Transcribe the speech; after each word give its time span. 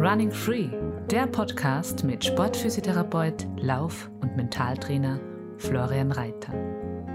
Running 0.00 0.32
Free, 0.32 0.68
der 1.08 1.28
Podcast 1.28 2.02
mit 2.02 2.24
Sportphysiotherapeut, 2.24 3.46
Lauf- 3.58 4.10
und 4.22 4.34
Mentaltrainer 4.36 5.20
Florian 5.58 6.10
Reiter. 6.10 6.52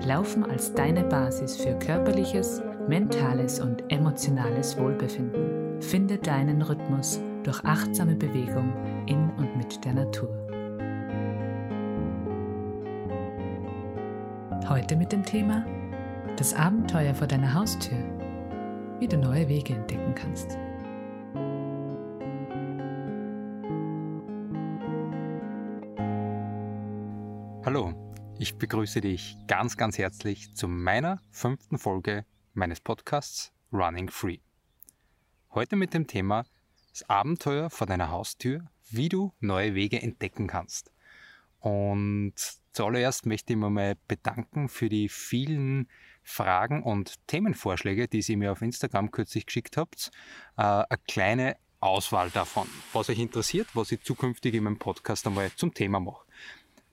Laufen 0.05 0.45
als 0.45 0.73
deine 0.73 1.03
Basis 1.03 1.57
für 1.57 1.77
körperliches, 1.79 2.61
mentales 2.87 3.59
und 3.59 3.83
emotionales 3.91 4.77
Wohlbefinden. 4.77 5.81
Finde 5.81 6.17
deinen 6.17 6.61
Rhythmus 6.61 7.21
durch 7.43 7.61
achtsame 7.65 8.15
Bewegung 8.15 8.71
in 9.07 9.29
und 9.37 9.57
mit 9.57 9.83
der 9.83 9.93
Natur. 9.93 10.29
Heute 14.69 14.95
mit 14.95 15.11
dem 15.11 15.25
Thema 15.25 15.65
Das 16.37 16.53
Abenteuer 16.53 17.13
vor 17.13 17.27
deiner 17.27 17.53
Haustür, 17.53 17.97
wie 19.01 19.07
du 19.07 19.17
neue 19.17 19.49
Wege 19.49 19.73
entdecken 19.73 20.13
kannst. 20.13 20.51
Hallo, 27.65 27.95
ich 28.37 28.59
begrüße 28.59 29.01
dich 29.01 29.37
ganz, 29.47 29.75
ganz 29.75 29.97
herzlich 29.97 30.53
zu 30.53 30.67
meiner 30.67 31.19
fünften 31.31 31.79
Folge 31.79 32.27
meines 32.53 32.79
Podcasts 32.79 33.51
Running 33.73 34.07
Free. 34.07 34.37
Heute 35.49 35.77
mit 35.77 35.95
dem 35.95 36.05
Thema 36.05 36.45
Das 36.91 37.09
Abenteuer 37.09 37.71
vor 37.71 37.87
deiner 37.87 38.11
Haustür, 38.11 38.69
wie 38.91 39.09
du 39.09 39.33
neue 39.39 39.73
Wege 39.73 39.99
entdecken 39.99 40.45
kannst. 40.45 40.91
Und 41.57 42.35
zuallererst 42.71 43.25
möchte 43.25 43.53
ich 43.53 43.57
mich 43.57 43.69
mal 43.71 43.95
bedanken 44.07 44.69
für 44.69 44.89
die 44.89 45.09
vielen 45.09 45.87
Fragen 46.23 46.83
und 46.83 47.15
Themenvorschläge, 47.27 48.07
die 48.07 48.23
ihr 48.25 48.37
mir 48.37 48.51
auf 48.51 48.61
Instagram 48.61 49.11
kürzlich 49.11 49.45
geschickt 49.45 49.77
habt. 49.77 50.11
Äh, 50.57 50.61
eine 50.61 50.85
kleine 51.07 51.57
Auswahl 51.79 52.29
davon, 52.29 52.67
was 52.93 53.09
euch 53.09 53.19
interessiert, 53.19 53.67
was 53.73 53.91
ich 53.91 54.01
zukünftig 54.03 54.53
in 54.53 54.63
meinem 54.63 54.77
Podcast 54.77 55.25
einmal 55.25 55.51
zum 55.55 55.73
Thema 55.73 55.99
mache. 55.99 56.25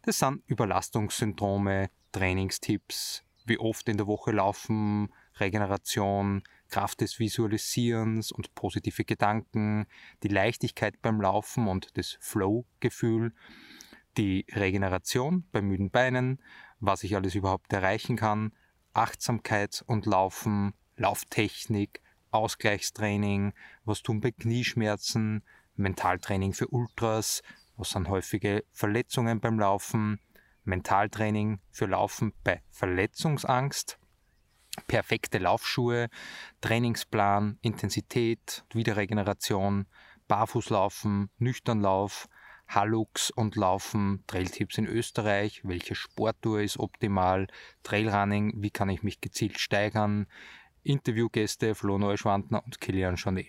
Das 0.03 0.19
sind 0.19 0.43
Überlastungssyndrome, 0.47 1.91
Trainingstipps, 2.13 3.23
wie 3.45 3.59
oft 3.59 3.89
in 3.89 3.99
der 3.99 4.07
Woche 4.07 4.33
laufen, 4.33 5.13
Regeneration, 5.39 6.43
Kraft 6.69 7.01
des 7.01 7.19
Visualisierens 7.19 8.33
und 8.33 8.55
positive 8.55 9.05
Gedanken, 9.05 9.87
die 10.23 10.29
Leichtigkeit 10.29 11.01
beim 11.03 11.21
Laufen 11.21 11.69
und 11.69 11.97
das 11.97 12.17
Flow-Gefühl, 12.21 13.33
die 14.17 14.47
Regeneration 14.53 15.47
bei 15.53 15.63
müden 15.63 15.91
Beinen, 15.91 16.43
was 16.81 17.05
ich 17.05 17.15
alles 17.15 17.35
überhaupt 17.35 17.73
erreichen 17.73 18.17
kann, 18.17 18.53
Achtsamkeit 18.93 19.83
und 19.87 20.07
Laufen, 20.07 20.75
Lauftechnik, 20.97 22.03
Ausgleichstraining, 22.31 23.53
was 23.85 24.03
tun 24.03 24.21
bei 24.21 24.33
Knieschmerzen, 24.33 25.43
Mentaltraining 25.77 26.53
für 26.53 26.69
Ultras, 26.69 27.43
was 27.77 27.91
sind 27.91 28.09
häufige 28.09 28.65
Verletzungen 28.73 29.41
beim 29.41 29.59
Laufen, 29.59 30.21
Mentaltraining 30.65 31.61
für 31.71 31.87
Laufen 31.87 32.33
bei 32.45 32.63
Verletzungsangst, 32.71 33.99
perfekte 34.87 35.39
Laufschuhe, 35.39 36.09
Trainingsplan, 36.61 37.59
Intensität, 37.63 38.65
Wiederregeneration, 38.73 39.87
Barfußlaufen, 40.27 41.31
Nüchternlauf, 41.39 42.29
Hallux 42.69 43.31
und 43.31 43.57
Laufen, 43.57 44.23
Trailtipps 44.27 44.79
in 44.79 44.87
Österreich, 44.87 45.63
welche 45.65 45.95
Sporttour 45.95 46.61
ist 46.61 46.79
optimal, 46.79 47.47
Trailrunning, 47.83 48.53
wie 48.57 48.71
kann 48.71 48.91
ich 48.91 49.03
mich 49.03 49.21
gezielt 49.21 49.59
steigern, 49.59 50.27
Interviewgäste 50.83 51.75
Flo 51.75 51.99
Neuschwandner 51.99 52.63
und 52.65 52.81
Kilian 52.81 53.17
Jornet. 53.17 53.49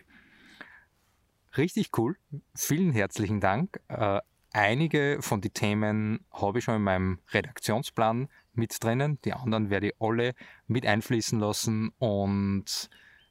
Richtig 1.57 1.97
cool, 1.97 2.17
vielen 2.55 2.91
herzlichen 2.91 3.41
Dank. 3.41 3.81
Äh, 3.87 4.21
einige 4.53 5.17
von 5.21 5.41
den 5.41 5.53
Themen 5.53 6.25
habe 6.31 6.59
ich 6.59 6.63
schon 6.63 6.75
in 6.75 6.83
meinem 6.83 7.19
Redaktionsplan 7.31 8.29
mit 8.53 8.83
drinnen, 8.83 9.19
die 9.25 9.33
anderen 9.33 9.69
werde 9.69 9.87
ich 9.87 9.95
alle 9.99 10.33
mit 10.67 10.85
einfließen 10.85 11.39
lassen 11.39 11.91
und 11.97 12.89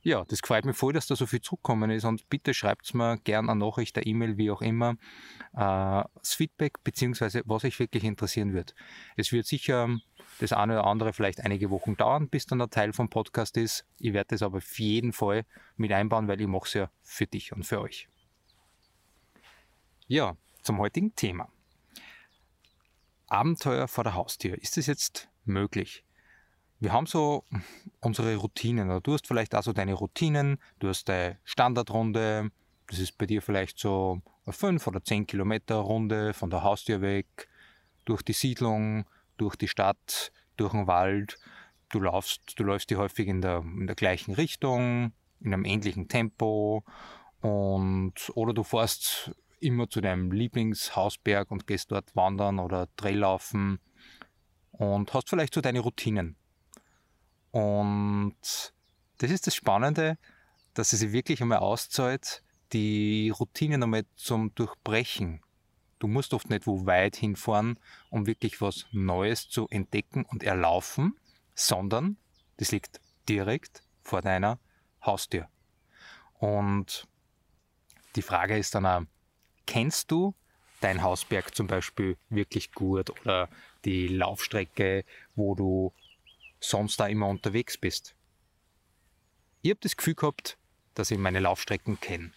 ja, 0.09 0.25
das 0.25 0.41
freut 0.41 0.65
mich 0.65 0.77
voll, 0.77 0.95
dass 0.95 1.07
da 1.07 1.15
so 1.17 1.27
viel 1.27 1.43
zurückgekommen 1.43 1.91
ist 1.91 2.05
und 2.05 2.29
bitte 2.31 2.55
schreibt 2.55 2.95
mir 2.95 3.19
gerne 3.19 3.53
eine 3.53 3.61
Nachricht, 3.61 3.97
eine 3.99 4.07
E-Mail, 4.07 4.39
wie 4.39 4.51
auch 4.51 4.63
immer, 4.63 4.93
äh, 5.53 6.03
das 6.19 6.35
Feedback 6.35 6.83
beziehungsweise 6.83 7.43
was 7.45 7.65
euch 7.65 7.79
wirklich 7.79 8.05
interessieren 8.05 8.55
wird. 8.55 8.75
Es 9.17 9.33
wird 9.33 9.47
sicher 9.47 9.89
das 10.41 10.53
eine 10.53 10.79
oder 10.79 10.87
andere 10.87 11.13
vielleicht 11.13 11.41
einige 11.41 11.69
Wochen 11.69 11.95
dauern, 11.97 12.29
bis 12.29 12.47
dann 12.47 12.59
der 12.59 12.71
Teil 12.71 12.95
vom 12.95 13.11
Podcast 13.11 13.59
ist. 13.59 13.85
Ich 13.99 14.15
werde 14.15 14.29
das 14.31 14.43
aber 14.43 14.59
auf 14.59 14.79
jeden 14.79 15.13
Fall 15.13 15.45
mit 15.77 15.93
einbauen, 15.93 16.27
weil 16.27 16.41
ich 16.41 16.47
mache 16.47 16.67
es 16.67 16.75
ja 16.75 16.91
für 17.03 17.27
dich 17.27 17.53
und 17.53 17.65
für 17.65 17.81
euch. 17.81 18.09
Ja, 20.07 20.39
zum 20.63 20.79
heutigen 20.79 21.15
Thema. 21.15 21.53
Abenteuer 23.27 23.89
vor 23.89 24.05
der 24.05 24.15
Haustür. 24.15 24.57
Ist 24.57 24.79
es 24.79 24.87
jetzt 24.87 25.29
möglich? 25.45 26.03
Wir 26.81 26.93
haben 26.93 27.07
so 27.07 27.45
unsere 28.01 28.37
Routinen. 28.37 29.03
Du 29.03 29.13
hast 29.13 29.27
vielleicht 29.27 29.55
also 29.55 29.73
deine 29.73 29.95
Routinen, 29.95 30.59
du 30.79 30.89
hast 30.89 31.09
deine 31.09 31.39
Standardrunde, 31.45 32.51
das 32.87 33.01
ist 33.01 33.19
bei 33.19 33.27
dir 33.27 33.43
vielleicht 33.43 33.79
so 33.79 34.23
eine 34.47 34.53
5 34.53 34.87
oder 34.87 35.03
10 35.03 35.27
Kilometer 35.27 35.77
Runde 35.77 36.35
von 36.35 36.51
der 36.51 36.63
Haustür 36.63 37.01
weg, 37.01 37.49
durch 38.05 38.23
die 38.23 38.33
Siedlung, 38.33 39.07
durch 39.37 39.57
die 39.57 39.69
Stadt, 39.69 40.33
durch 40.57 40.73
den 40.73 40.87
Wald. 40.87 41.39
Du 41.91 42.01
laufst, 42.01 42.55
du 42.57 42.63
läufst 42.63 42.91
die 42.91 42.97
häufig 42.97 43.27
in 43.27 43.41
der, 43.41 43.59
in 43.59 43.87
der 43.87 43.97
gleichen 43.97 44.35
Richtung, 44.35 45.13
in 45.41 45.53
einem 45.53 45.65
ähnlichen 45.65 46.09
Tempo 46.09 46.85
und 47.41 48.15
oder 48.35 48.53
du 48.53 48.63
fährst 48.63 49.33
immer 49.61 49.89
zu 49.91 50.01
deinem 50.01 50.31
Lieblingshausberg 50.31 51.51
und 51.51 51.67
gehst 51.67 51.91
dort 51.91 52.15
wandern 52.15 52.61
oder 52.61 52.89
Traillaufen 52.97 53.81
und 54.71 55.13
hast 55.13 55.29
vielleicht 55.29 55.55
so 55.55 55.61
deine 55.61 55.81
Routinen. 55.81 56.37
Und 57.51 58.37
das 59.19 59.31
ist 59.31 59.47
das 59.47 59.55
Spannende, 59.55 60.19
dass 60.75 60.93
es 60.93 61.01
sich 61.01 61.13
wirklich 61.13 61.43
einmal 61.43 61.59
auszahlt, 61.59 62.43
die 62.73 63.31
Routinen 63.31 63.83
einmal 63.83 64.05
zum 64.17 64.55
Durchbrechen. 64.55 65.41
Du 65.99 66.07
musst 66.07 66.35
oft 66.35 66.51
nicht 66.51 66.67
wo 66.67 66.87
weit 66.87 67.17
hinfahren, 67.17 67.79
um 68.11 68.27
wirklich 68.27 68.61
was 68.61 68.87
Neues 68.93 69.49
zu 69.49 69.67
entdecken 69.69 70.25
und 70.25 70.43
erlaufen, 70.43 71.19
sondern 71.55 72.17
das 72.59 72.71
liegt 72.71 73.01
direkt 73.29 73.83
vor 74.03 74.23
deiner 74.23 74.59
Haustür. 75.05 75.49
Und 76.35 77.09
die 78.15 78.23
Frage 78.23 78.57
ist 78.57 78.75
dann 78.75 78.87
auch, 78.87 79.03
kennst 79.67 80.11
du 80.11 80.35
dein 80.81 81.03
Hausberg 81.03 81.55
zum 81.55 81.67
Beispiel 81.67 82.17
wirklich 82.29 82.73
gut 82.73 83.11
oder 83.11 83.49
die 83.85 84.09
Laufstrecke, 84.09 85.05
wo 85.35 85.55
du 85.55 85.93
sonst 86.61 86.99
da 86.99 87.07
immer 87.07 87.29
unterwegs 87.29 87.77
bist. 87.77 88.15
Ich 89.63 89.71
habe 89.71 89.81
das 89.81 89.97
Gefühl 89.97 90.15
gehabt, 90.15 90.59
dass 90.95 91.11
ich 91.11 91.19
meine 91.19 91.41
Laufstrecken 91.41 92.01
kenne. 92.01 92.33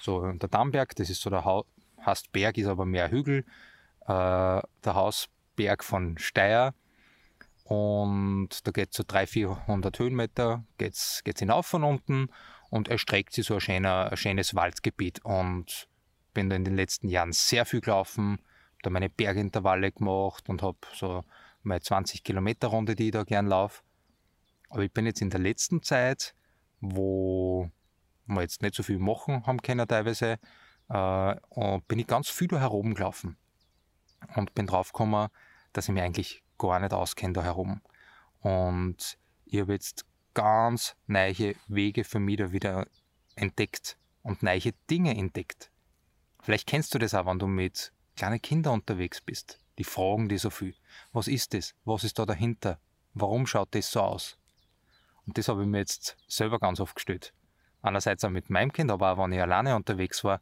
So 0.00 0.30
der 0.32 0.48
Dammberg, 0.48 0.94
das 0.96 1.10
ist 1.10 1.20
so 1.20 1.30
der 1.30 1.44
ha 1.44 1.64
heißt 2.04 2.32
Berg, 2.32 2.56
ist 2.58 2.66
aber 2.66 2.86
mehr 2.86 3.10
Hügel. 3.10 3.44
Äh, 4.02 4.06
der 4.06 4.94
Hausberg 4.94 5.84
von 5.84 6.16
Steyr. 6.18 6.74
Und 7.64 8.66
da 8.66 8.70
geht 8.70 8.90
es 8.90 8.96
so 8.96 9.04
300, 9.06 9.28
400 9.28 9.98
Höhenmeter, 9.98 10.64
geht 10.78 10.94
es 10.94 11.22
hinauf 11.38 11.66
von 11.66 11.84
unten 11.84 12.30
und 12.70 12.88
erstreckt 12.88 13.34
sich 13.34 13.46
so 13.46 13.54
ein, 13.54 13.60
schöner, 13.60 14.10
ein 14.10 14.16
schönes 14.16 14.54
Waldgebiet. 14.54 15.22
Und 15.24 15.88
bin 16.32 16.48
da 16.48 16.56
in 16.56 16.64
den 16.64 16.76
letzten 16.76 17.08
Jahren 17.08 17.32
sehr 17.32 17.66
viel 17.66 17.80
gelaufen, 17.80 18.40
da 18.82 18.90
meine 18.90 19.10
Bergintervalle 19.10 19.92
gemacht 19.92 20.48
und 20.48 20.62
habe 20.62 20.78
so 20.94 21.24
meine 21.62 21.80
20 21.80 22.24
Kilometer 22.24 22.68
Runde, 22.68 22.94
die 22.94 23.06
ich 23.06 23.12
da 23.12 23.24
gern 23.24 23.46
laufe. 23.46 23.82
Aber 24.70 24.82
ich 24.82 24.92
bin 24.92 25.06
jetzt 25.06 25.22
in 25.22 25.30
der 25.30 25.40
letzten 25.40 25.82
Zeit, 25.82 26.34
wo 26.80 27.70
wir 28.26 28.42
jetzt 28.42 28.62
nicht 28.62 28.74
so 28.74 28.82
viel 28.82 28.98
machen 28.98 29.46
haben 29.46 29.62
können 29.62 29.88
teilweise, 29.88 30.38
äh, 30.88 31.34
bin 31.88 31.98
ich 31.98 32.06
ganz 32.06 32.28
viel 32.28 32.48
da 32.48 32.58
herum 32.58 32.94
gelaufen. 32.94 33.36
Und 34.34 34.54
bin 34.54 34.66
draufgekommen, 34.66 35.28
dass 35.72 35.88
ich 35.88 35.94
mich 35.94 36.02
eigentlich 36.02 36.42
gar 36.58 36.80
nicht 36.80 36.92
auskenne 36.92 37.34
da 37.34 37.42
herum. 37.42 37.80
Und 38.40 39.18
ich 39.46 39.60
habe 39.60 39.72
jetzt 39.72 40.04
ganz 40.34 40.96
neue 41.06 41.54
Wege 41.68 42.04
für 42.04 42.18
mich 42.18 42.36
da 42.36 42.52
wieder 42.52 42.86
entdeckt 43.34 43.96
und 44.22 44.42
neue 44.42 44.72
Dinge 44.90 45.16
entdeckt. 45.16 45.70
Vielleicht 46.42 46.66
kennst 46.66 46.94
du 46.94 46.98
das 46.98 47.14
auch, 47.14 47.26
wenn 47.26 47.38
du 47.38 47.46
mit 47.46 47.92
kleinen 48.16 48.42
Kindern 48.42 48.74
unterwegs 48.74 49.20
bist. 49.20 49.60
Die 49.78 49.84
fragen 49.84 50.28
dich 50.28 50.42
so 50.42 50.50
viel. 50.50 50.74
Was 51.12 51.28
ist 51.28 51.54
das? 51.54 51.74
Was 51.84 52.04
ist 52.04 52.18
da 52.18 52.26
dahinter? 52.26 52.78
Warum 53.14 53.46
schaut 53.46 53.74
das 53.74 53.90
so 53.90 54.00
aus? 54.00 54.38
Und 55.26 55.38
das 55.38 55.48
habe 55.48 55.62
ich 55.62 55.68
mir 55.68 55.78
jetzt 55.78 56.16
selber 56.26 56.58
ganz 56.58 56.80
oft 56.80 56.94
gestellt. 56.94 57.32
Einerseits 57.82 58.24
auch 58.24 58.30
mit 58.30 58.50
meinem 58.50 58.72
Kind, 58.72 58.90
aber 58.90 59.12
auch 59.12 59.18
wenn 59.18 59.32
ich 59.32 59.40
alleine 59.40 59.76
unterwegs 59.76 60.24
war, 60.24 60.40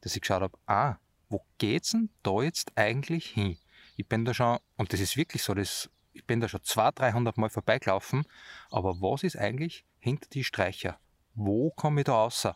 dass 0.00 0.14
ich 0.14 0.20
geschaut 0.20 0.42
habe, 0.42 0.58
ah, 0.66 0.96
wo 1.28 1.44
geht's 1.58 1.90
denn 1.90 2.10
da 2.22 2.42
jetzt 2.42 2.72
eigentlich 2.76 3.30
hin? 3.30 3.56
Ich 3.96 4.06
bin 4.06 4.24
da 4.24 4.34
schon, 4.34 4.58
und 4.76 4.92
das 4.92 5.00
ist 5.00 5.16
wirklich 5.16 5.42
so, 5.42 5.54
das, 5.54 5.90
ich 6.12 6.24
bin 6.26 6.40
da 6.40 6.48
schon 6.48 6.62
200, 6.62 6.98
300 6.98 7.38
Mal 7.38 7.50
vorbeigelaufen, 7.50 8.24
aber 8.70 9.00
was 9.00 9.22
ist 9.22 9.36
eigentlich 9.36 9.84
hinter 9.98 10.28
die 10.28 10.44
Streicher? 10.44 10.98
wo 11.36 11.70
komme 11.70 12.00
ich 12.00 12.06
da 12.06 12.14
raus? 12.14 12.48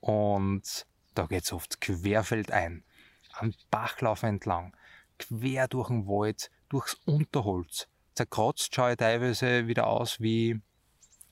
Und 0.00 0.86
da 1.14 1.26
geht 1.26 1.44
es 1.44 1.52
oft 1.52 1.80
querfeldein, 1.80 2.84
am 3.32 3.54
Bachlauf 3.70 4.22
entlang, 4.22 4.76
quer 5.18 5.68
durch 5.68 5.88
den 5.88 6.06
Wald, 6.06 6.50
durchs 6.68 6.94
Unterholz. 7.04 7.88
Zerkratzt 8.14 8.74
schaue 8.74 8.92
ich 8.92 8.96
teilweise 8.96 9.66
wieder 9.66 9.86
aus 9.86 10.20
wie 10.20 10.60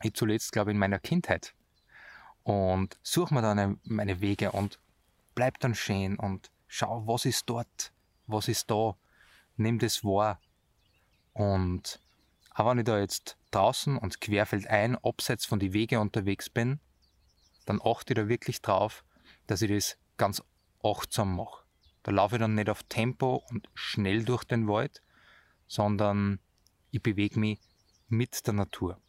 ich 0.02 0.14
zuletzt, 0.14 0.52
glaube 0.52 0.70
ich, 0.70 0.74
in 0.74 0.80
meiner 0.80 0.98
Kindheit. 0.98 1.54
Und 2.42 2.98
suche 3.02 3.34
mir 3.34 3.42
dann 3.42 3.80
meine 3.84 4.20
Wege 4.20 4.50
und 4.52 4.80
bleib 5.34 5.60
dann 5.60 5.74
stehen 5.74 6.18
und 6.18 6.50
schau, 6.66 7.06
was 7.06 7.24
ist 7.24 7.48
dort, 7.48 7.92
was 8.26 8.48
ist 8.48 8.70
da, 8.70 8.96
nimm 9.56 9.78
das 9.78 10.02
wahr. 10.02 10.40
Und 11.32 12.00
auch 12.54 12.70
wenn 12.70 12.78
ich 12.78 12.84
da 12.84 12.98
jetzt 12.98 13.36
draußen 13.50 13.96
und 13.96 14.20
querfeldein 14.20 14.96
abseits 14.96 15.46
von 15.46 15.58
die 15.58 15.72
Wege 15.72 16.00
unterwegs 16.00 16.50
bin, 16.50 16.80
dann 17.66 17.80
achte 17.82 18.12
ich 18.12 18.16
da 18.16 18.28
wirklich 18.28 18.60
drauf, 18.60 19.04
dass 19.46 19.62
ich 19.62 19.70
das 19.70 19.96
ganz 20.16 20.42
achtsam 20.82 21.36
mache. 21.36 21.61
Da 22.02 22.10
laufe 22.12 22.36
ich 22.36 22.40
dann 22.40 22.54
nicht 22.54 22.68
auf 22.68 22.82
Tempo 22.84 23.44
und 23.50 23.68
schnell 23.74 24.24
durch 24.24 24.44
den 24.44 24.68
Wald, 24.68 25.02
sondern 25.66 26.40
ich 26.90 27.02
bewege 27.02 27.38
mich 27.38 27.60
mit 28.08 28.46
der 28.46 28.54
Natur. 28.54 29.00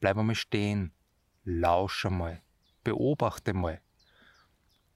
Bleib 0.00 0.18
einmal 0.18 0.34
stehen, 0.34 0.92
lausche 1.44 2.10
mal, 2.10 2.42
beobachte 2.84 3.54
mal 3.54 3.80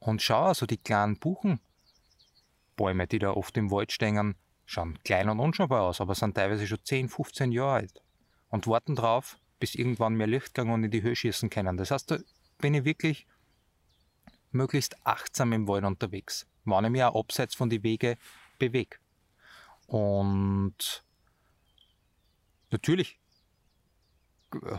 und 0.07 0.23
schau 0.23 0.45
also 0.45 0.67
die 0.67 0.79
kleinen 0.79 1.19
Buchenbäume, 1.19 3.07
die 3.07 3.19
da 3.19 3.33
oft 3.33 3.57
im 3.57 3.71
Wald 3.71 3.93
stehen, 3.93 4.37
schauen 4.65 4.99
klein 5.05 5.29
und 5.29 5.41
unscheinbar 5.41 5.83
aus, 5.83 6.01
aber 6.01 6.15
sind 6.15 6.35
teilweise 6.35 6.67
schon 6.67 6.79
10, 6.83 7.09
15 7.09 7.53
Jahre 7.53 7.73
alt 7.73 8.03
und 8.49 8.67
warten 8.67 8.95
drauf, 8.95 9.39
bis 9.59 9.75
irgendwann 9.75 10.15
mehr 10.15 10.27
Licht 10.27 10.55
gegangen 10.55 10.73
und 10.73 10.85
in 10.85 10.91
die 10.91 11.03
Höhe 11.03 11.17
schießen 11.17 11.51
können. 11.51 11.77
Das 11.77 11.91
heißt, 11.91 12.11
da 12.11 12.19
bin 12.59 12.75
ich 12.75 12.85
wirklich 12.85 13.27
möglichst 14.57 14.97
achtsam 15.07 15.53
im 15.53 15.69
Wald 15.69 15.85
unterwegs, 15.85 16.47
wenn 16.65 16.85
ich 16.85 16.91
mich 16.91 17.05
auch 17.05 17.19
abseits 17.19 17.55
von 17.55 17.71
den 17.71 17.83
Wege 17.83 18.17
bewege. 18.59 18.97
Und 19.87 21.05
natürlich 22.71 23.19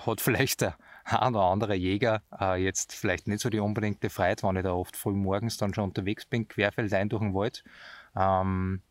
hat 0.06 0.22
vielleicht 0.22 0.62
der 0.62 0.78
ein 1.04 1.36
oder 1.36 1.46
andere 1.46 1.76
Jäger 1.76 2.22
äh, 2.40 2.62
jetzt 2.62 2.94
vielleicht 2.94 3.28
nicht 3.28 3.40
so 3.40 3.50
die 3.50 3.60
unbedingte 3.60 4.10
Freude, 4.10 4.44
wenn 4.44 4.58
ich 4.58 4.64
da 4.64 4.74
oft 4.74 4.98
früh 4.98 5.14
morgens 5.14 5.58
dann 5.58 5.74
schon 5.74 5.86
unterwegs 5.86 6.26
bin, 6.26 6.48
querfeldein 6.48 7.10
durch 7.10 7.22
den 7.22 7.34
Wald. 7.34 7.64
Ähm, 8.16 8.82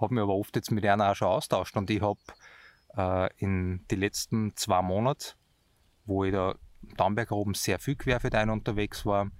habe 0.00 0.14
mich 0.14 0.22
aber 0.22 0.34
oft 0.34 0.56
jetzt 0.56 0.70
mit 0.70 0.86
einer 0.86 1.10
auch 1.10 1.16
schon 1.16 1.28
austauscht 1.28 1.76
und 1.76 1.90
ich 1.90 2.00
habe 2.00 2.20
äh, 2.96 3.28
in 3.36 3.84
den 3.90 4.00
letzten 4.00 4.56
zwei 4.56 4.80
Monaten, 4.80 5.34
wo 6.06 6.24
ich 6.24 6.32
da 6.32 6.54
Damberg 6.96 7.32
oben 7.32 7.54
sehr 7.54 7.78
viel 7.78 7.96
querfeldein 7.96 8.50
unterwegs 8.50 9.04
war, 9.04 9.30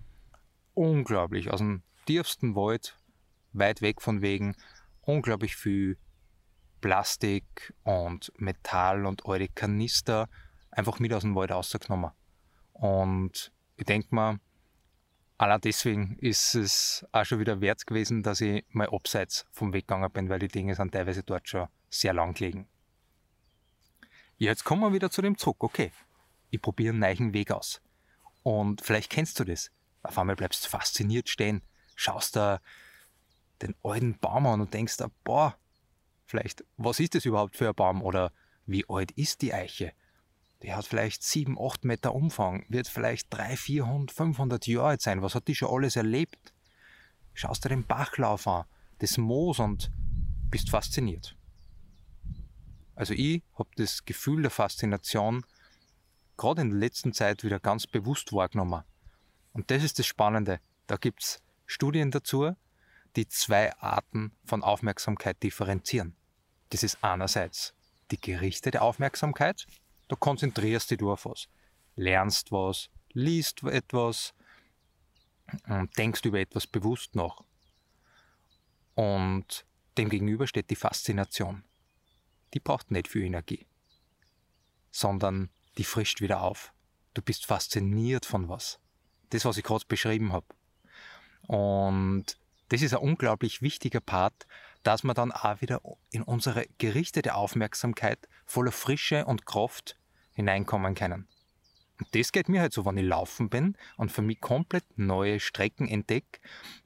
unglaublich 0.78 1.50
aus 1.50 1.58
dem 1.58 1.82
tiefsten 2.06 2.54
Wald, 2.54 2.96
weit 3.52 3.82
weg 3.82 4.00
von 4.00 4.22
Wegen, 4.22 4.54
unglaublich 5.02 5.56
viel 5.56 5.98
Plastik 6.80 7.74
und 7.82 8.32
Metall 8.36 9.04
und 9.04 9.26
alte 9.26 9.48
Kanister 9.48 10.28
einfach 10.70 11.00
mit 11.00 11.12
aus 11.12 11.22
dem 11.22 11.34
Wald 11.34 11.50
rausgenommen. 11.50 12.12
Und 12.74 13.52
ich 13.76 13.86
denke 13.86 14.14
mal, 14.14 14.38
allein 15.36 15.60
deswegen 15.62 16.16
ist 16.20 16.54
es 16.54 17.04
auch 17.10 17.24
schon 17.24 17.40
wieder 17.40 17.60
wert 17.60 17.84
gewesen, 17.84 18.22
dass 18.22 18.40
ich 18.40 18.64
mal 18.68 18.88
abseits 18.88 19.46
vom 19.50 19.72
Weg 19.72 19.88
gegangen 19.88 20.12
bin, 20.12 20.28
weil 20.28 20.38
die 20.38 20.46
Dinge 20.46 20.76
sind 20.76 20.92
teilweise 20.92 21.24
dort 21.24 21.48
schon 21.48 21.66
sehr 21.90 22.14
lang 22.14 22.34
gelegen. 22.34 22.68
Jetzt 24.36 24.62
kommen 24.62 24.82
wir 24.82 24.92
wieder 24.92 25.10
zu 25.10 25.22
dem 25.22 25.36
zurück. 25.36 25.64
Okay, 25.64 25.90
ich 26.50 26.62
probiere 26.62 26.92
einen 26.92 27.00
neuen 27.00 27.32
Weg 27.32 27.50
aus. 27.50 27.80
Und 28.44 28.80
vielleicht 28.80 29.10
kennst 29.10 29.40
du 29.40 29.44
das. 29.44 29.72
Auf 30.02 30.18
einmal 30.18 30.36
bleibst 30.36 30.64
du 30.64 30.68
fasziniert 30.68 31.28
stehen, 31.28 31.62
schaust 31.94 32.36
da 32.36 32.60
den 33.62 33.74
alten 33.82 34.18
Baum 34.18 34.46
an 34.46 34.60
und 34.60 34.74
denkst 34.74 34.96
boah, 35.24 35.56
vielleicht, 36.26 36.64
was 36.76 37.00
ist 37.00 37.14
das 37.14 37.24
überhaupt 37.24 37.56
für 37.56 37.68
ein 37.68 37.74
Baum 37.74 38.02
oder 38.02 38.32
wie 38.66 38.84
alt 38.88 39.10
ist 39.12 39.42
die 39.42 39.52
Eiche? 39.52 39.92
Die 40.62 40.74
hat 40.74 40.86
vielleicht 40.86 41.22
7, 41.22 41.56
8 41.58 41.84
Meter 41.84 42.14
Umfang, 42.14 42.64
wird 42.68 42.88
vielleicht 42.88 43.32
300, 43.32 43.58
400, 43.58 44.16
500 44.16 44.66
Jahre 44.66 44.88
alt 44.88 45.02
sein. 45.02 45.22
Was 45.22 45.34
hat 45.34 45.46
die 45.48 45.54
schon 45.54 45.70
alles 45.70 45.96
erlebt? 45.96 46.52
Schaust 47.32 47.64
dir 47.64 47.68
den 47.68 47.86
Bachlauf 47.86 48.46
an, 48.46 48.64
das 48.98 49.18
Moos 49.18 49.60
und 49.60 49.92
bist 50.50 50.70
fasziniert. 50.70 51.36
Also 52.96 53.14
ich 53.14 53.42
habe 53.54 53.70
das 53.76 54.04
Gefühl 54.04 54.42
der 54.42 54.50
Faszination 54.50 55.44
gerade 56.36 56.62
in 56.62 56.70
der 56.70 56.78
letzten 56.78 57.12
Zeit 57.12 57.44
wieder 57.44 57.60
ganz 57.60 57.86
bewusst 57.86 58.32
wahrgenommen. 58.32 58.82
Und 59.52 59.70
das 59.70 59.82
ist 59.82 59.98
das 59.98 60.06
Spannende. 60.06 60.60
Da 60.86 60.96
gibt 60.96 61.22
es 61.22 61.42
Studien 61.66 62.10
dazu, 62.10 62.54
die 63.16 63.28
zwei 63.28 63.74
Arten 63.76 64.32
von 64.44 64.62
Aufmerksamkeit 64.62 65.42
differenzieren. 65.42 66.14
Das 66.70 66.82
ist 66.82 67.02
einerseits 67.02 67.74
die 68.10 68.20
gerichtete 68.20 68.82
Aufmerksamkeit, 68.82 69.66
da 70.08 70.16
konzentrierst 70.16 70.90
dich 70.90 70.98
du 70.98 71.12
auf 71.12 71.26
was, 71.26 71.48
lernst 71.96 72.52
was, 72.52 72.90
liest 73.12 73.62
etwas, 73.64 74.34
denkst 75.96 76.24
über 76.24 76.40
etwas 76.40 76.66
bewusst 76.66 77.14
nach. 77.14 77.42
Und 78.94 79.66
dem 79.96 80.08
gegenüber 80.08 80.46
steht 80.46 80.70
die 80.70 80.76
Faszination. 80.76 81.64
Die 82.54 82.60
braucht 82.60 82.90
nicht 82.90 83.08
viel 83.08 83.24
Energie, 83.24 83.66
sondern 84.90 85.50
die 85.76 85.84
frischt 85.84 86.20
wieder 86.20 86.42
auf. 86.42 86.72
Du 87.14 87.22
bist 87.22 87.46
fasziniert 87.46 88.24
von 88.24 88.48
was. 88.48 88.80
Das, 89.30 89.44
was 89.44 89.56
ich 89.56 89.64
gerade 89.64 89.84
beschrieben 89.86 90.32
habe. 90.32 90.46
Und 91.46 92.38
das 92.68 92.82
ist 92.82 92.94
ein 92.94 93.00
unglaublich 93.00 93.62
wichtiger 93.62 94.00
Part, 94.00 94.46
dass 94.82 95.02
wir 95.02 95.14
dann 95.14 95.32
auch 95.32 95.60
wieder 95.60 95.80
in 96.10 96.22
unsere 96.22 96.66
gerichtete 96.78 97.34
Aufmerksamkeit 97.34 98.28
voller 98.44 98.72
Frische 98.72 99.24
und 99.24 99.46
Kraft 99.46 99.96
hineinkommen 100.32 100.94
können. 100.94 101.26
Und 101.98 102.14
das 102.14 102.32
geht 102.32 102.48
mir 102.48 102.60
halt 102.60 102.72
so, 102.72 102.84
wenn 102.84 102.96
ich 102.96 103.04
laufen 103.04 103.48
bin 103.48 103.76
und 103.96 104.12
für 104.12 104.22
mich 104.22 104.40
komplett 104.40 104.84
neue 104.96 105.40
Strecken 105.40 105.88
entdecke, 105.88 106.40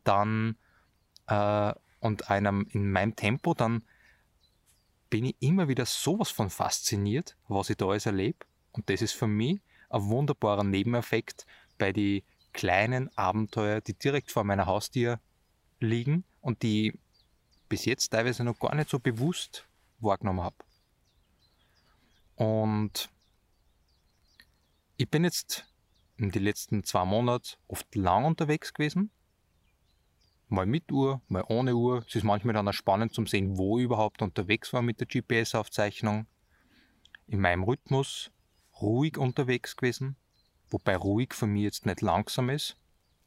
dann 0.04 0.56
äh, 1.26 1.74
und 2.00 2.30
einem 2.30 2.66
in 2.70 2.90
meinem 2.90 3.14
Tempo, 3.14 3.54
dann 3.54 3.84
bin 5.10 5.26
ich 5.26 5.36
immer 5.40 5.68
wieder 5.68 5.84
sowas 5.84 6.30
von 6.30 6.48
fasziniert, 6.48 7.36
was 7.46 7.70
ich 7.70 7.76
da 7.76 7.86
alles 7.86 8.06
erlebe. 8.06 8.38
Und 8.72 8.88
das 8.88 9.02
ist 9.02 9.12
für 9.12 9.26
mich 9.26 9.60
ein 9.90 10.08
wunderbarer 10.08 10.64
Nebeneffekt 10.64 11.46
bei 11.76 11.92
den 11.92 12.22
kleinen 12.52 13.16
Abenteuer, 13.16 13.80
die 13.80 13.94
direkt 13.94 14.30
vor 14.30 14.44
meiner 14.44 14.66
Haustür 14.66 15.20
liegen 15.80 16.24
und 16.40 16.62
die 16.62 16.98
bis 17.68 17.84
jetzt 17.84 18.10
teilweise 18.10 18.44
noch 18.44 18.58
gar 18.58 18.74
nicht 18.74 18.90
so 18.90 18.98
bewusst 18.98 19.66
wahrgenommen 20.00 20.42
habe. 20.42 20.56
Und 22.36 23.10
ich 24.96 25.08
bin 25.08 25.24
jetzt 25.24 25.66
in 26.16 26.30
den 26.30 26.42
letzten 26.42 26.84
zwei 26.84 27.04
Monaten 27.04 27.56
oft 27.68 27.94
lang 27.94 28.24
unterwegs 28.24 28.72
gewesen. 28.74 29.10
Mal 30.48 30.66
mit 30.66 30.92
Uhr, 30.92 31.22
mal 31.28 31.44
ohne 31.48 31.74
Uhr. 31.74 32.04
Es 32.06 32.14
ist 32.14 32.24
manchmal 32.24 32.54
dann 32.54 32.68
auch 32.68 32.74
spannend 32.74 33.14
zum 33.14 33.26
sehen, 33.26 33.56
wo 33.56 33.78
ich 33.78 33.84
überhaupt 33.84 34.20
unterwegs 34.20 34.72
war 34.72 34.82
mit 34.82 35.00
der 35.00 35.06
GPS-Aufzeichnung. 35.06 36.26
In 37.26 37.40
meinem 37.40 37.62
Rhythmus 37.62 38.30
ruhig 38.80 39.16
unterwegs 39.16 39.76
gewesen. 39.76 40.16
Wobei 40.72 40.96
ruhig 40.96 41.34
für 41.34 41.46
mich 41.46 41.64
jetzt 41.64 41.84
nicht 41.84 42.00
langsam 42.00 42.48
ist, 42.48 42.78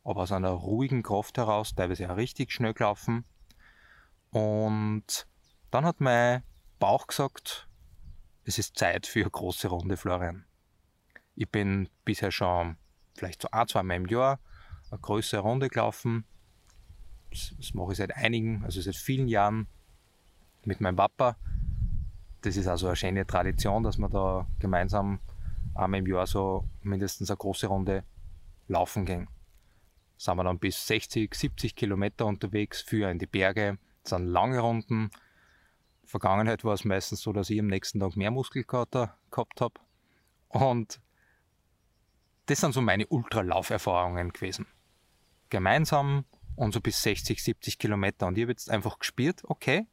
aber 0.03 0.23
aus 0.23 0.31
einer 0.31 0.49
ruhigen 0.49 1.03
Kraft 1.03 1.37
heraus, 1.37 1.75
teilweise 1.75 2.11
auch 2.11 2.17
richtig 2.17 2.51
schnell 2.51 2.73
gelaufen. 2.73 3.23
Und 4.31 5.27
dann 5.69 5.85
hat 5.85 6.01
mein 6.01 6.41
Bauch 6.79 7.05
gesagt, 7.05 7.67
es 8.45 8.57
ist 8.57 8.77
Zeit 8.77 9.05
für 9.05 9.21
eine 9.21 9.29
große 9.29 9.67
Runde, 9.67 9.95
Florian. 9.95 10.45
Ich 11.35 11.49
bin 11.49 11.87
bisher 12.03 12.31
schon 12.31 12.77
vielleicht 13.13 13.43
so 13.43 13.49
ein, 13.51 13.67
zwei 13.67 13.83
Mal 13.83 13.95
im 13.95 14.07
Jahr 14.07 14.39
eine 14.89 14.99
größere 14.99 15.41
Runde 15.41 15.69
gelaufen. 15.69 16.25
Das, 17.29 17.53
das 17.57 17.73
mache 17.75 17.91
ich 17.91 17.97
seit 17.99 18.15
einigen, 18.15 18.63
also 18.63 18.81
seit 18.81 18.95
vielen 18.95 19.27
Jahren 19.27 19.67
mit 20.63 20.81
meinem 20.81 20.95
Papa. 20.95 21.37
Das 22.41 22.57
ist 22.57 22.67
also 22.67 22.87
eine 22.87 22.95
schöne 22.95 23.27
Tradition, 23.27 23.83
dass 23.83 23.97
wir 23.97 24.09
da 24.09 24.47
gemeinsam 24.59 25.19
einmal 25.75 25.99
im 25.99 26.07
Jahr 26.07 26.25
so 26.25 26.65
mindestens 26.81 27.29
eine 27.29 27.37
große 27.37 27.67
Runde 27.67 28.03
laufen 28.67 29.05
gehen. 29.05 29.27
Sind 30.17 30.37
wir 30.37 30.43
dann 30.43 30.59
bis 30.59 30.87
60, 30.87 31.35
70 31.35 31.75
Kilometer 31.75 32.25
unterwegs, 32.25 32.81
für 32.81 33.09
in 33.11 33.19
die 33.19 33.27
Berge. 33.27 33.77
Das 34.03 34.11
sind 34.11 34.27
lange 34.27 34.59
Runden. 34.59 35.11
Vergangenheit 36.05 36.63
war 36.63 36.73
es 36.73 36.85
meistens 36.85 37.21
so, 37.21 37.33
dass 37.33 37.49
ich 37.49 37.59
am 37.59 37.67
nächsten 37.67 37.99
Tag 37.99 38.15
mehr 38.15 38.31
Muskelkater 38.31 39.17
gehabt 39.29 39.59
habe. 39.59 39.81
Und 40.47 41.01
das 42.45 42.61
sind 42.61 42.73
so 42.73 42.81
meine 42.81 43.07
Ultralauferfahrungen 43.07 44.31
gewesen. 44.31 44.67
Gemeinsam 45.49 46.25
und 46.55 46.73
so 46.73 46.79
bis 46.79 47.01
60, 47.01 47.43
70 47.43 47.77
Kilometer. 47.77 48.27
Und 48.27 48.37
ich 48.37 48.43
habe 48.43 48.51
jetzt 48.51 48.69
einfach 48.69 48.99
gespürt, 48.99 49.41
okay, 49.43 49.87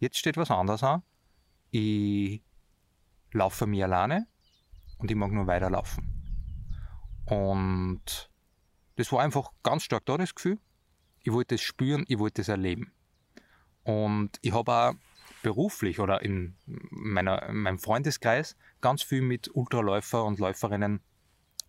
jetzt 0.00 0.18
steht 0.18 0.36
was 0.36 0.50
anderes 0.50 0.82
an. 0.82 1.02
Ich 1.70 2.42
laufe 3.32 3.66
mir 3.66 3.84
alleine 3.84 4.26
und 5.02 5.10
ich 5.10 5.16
mag 5.16 5.32
nur 5.32 5.46
weiterlaufen. 5.46 6.22
Und 7.26 8.30
das 8.96 9.10
war 9.12 9.20
einfach 9.20 9.50
ganz 9.62 9.82
stark 9.82 10.06
da, 10.06 10.16
das 10.16 10.34
Gefühl. 10.34 10.58
Ich 11.20 11.32
wollte 11.32 11.56
es 11.56 11.60
spüren, 11.60 12.04
ich 12.08 12.18
wollte 12.18 12.42
es 12.42 12.48
erleben. 12.48 12.92
Und 13.82 14.38
ich 14.42 14.52
habe 14.52 14.72
auch 14.72 14.94
beruflich 15.42 15.98
oder 15.98 16.22
in, 16.22 16.56
meiner, 16.66 17.48
in 17.48 17.56
meinem 17.56 17.78
Freundeskreis 17.78 18.56
ganz 18.80 19.02
viel 19.02 19.22
mit 19.22 19.50
Ultraläufer 19.54 20.24
und 20.24 20.38
Läuferinnen 20.38 21.00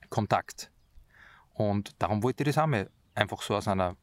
Kontakt. 0.09 0.71
Und 1.53 1.95
darum 1.99 2.21
wollte 2.21 2.43
ich 2.43 2.49
das 2.49 2.59
auch 2.59 2.67
mal 2.67 2.89
einfach 3.15 3.41
so 3.41 3.55
aus 3.55 3.67
einer 3.67 3.97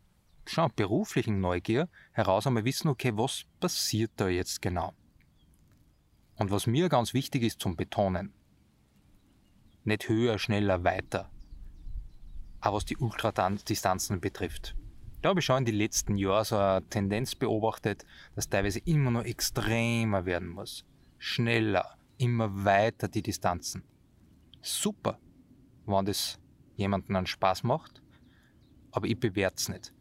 schon 0.46 0.72
beruflichen 0.74 1.40
Neugier 1.40 1.88
heraus 2.12 2.48
einmal 2.48 2.64
wissen, 2.64 2.88
okay, 2.88 3.12
was 3.14 3.44
passiert 3.60 4.10
da 4.16 4.28
jetzt 4.28 4.60
genau? 4.60 4.92
Und 6.34 6.50
was 6.50 6.66
mir 6.66 6.88
ganz 6.88 7.14
wichtig 7.14 7.44
ist 7.44 7.60
zum 7.60 7.76
Betonen, 7.76 8.32
nicht 9.90 10.08
höher, 10.08 10.38
schneller, 10.38 10.84
weiter, 10.84 11.30
auch 12.60 12.74
was 12.74 12.84
die 12.84 12.96
Ultradistanzen 12.96 14.20
betrifft. 14.20 14.74
Da 15.20 15.28
habe 15.28 15.40
ich 15.40 15.46
schon 15.46 15.58
in 15.58 15.64
den 15.66 15.74
letzten 15.74 16.16
Jahren 16.16 16.44
so 16.44 16.56
eine 16.56 16.88
Tendenz 16.88 17.34
beobachtet, 17.34 18.06
dass 18.34 18.48
teilweise 18.48 18.78
immer 18.80 19.10
noch 19.10 19.24
extremer 19.24 20.24
werden 20.24 20.48
muss. 20.48 20.86
Schneller, 21.18 21.98
immer 22.16 22.64
weiter 22.64 23.08
die 23.08 23.22
Distanzen. 23.22 23.82
Super, 24.62 25.18
wenn 25.84 26.06
das 26.06 26.38
jemanden 26.76 27.16
einen 27.16 27.26
Spaß 27.26 27.64
macht, 27.64 28.02
aber 28.92 29.06
ich 29.06 29.20
bewerte 29.20 29.56
es 29.58 29.68
nicht. 29.68 29.92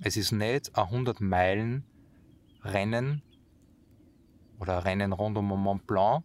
Es 0.00 0.16
ist 0.16 0.32
nicht 0.32 0.76
ein 0.76 0.84
100 0.84 1.20
Meilen 1.20 1.84
Rennen 2.62 3.22
oder 4.58 4.84
Rennen 4.84 5.12
rund 5.12 5.36
um 5.36 5.46
Mont 5.46 5.86
Blanc 5.86 6.24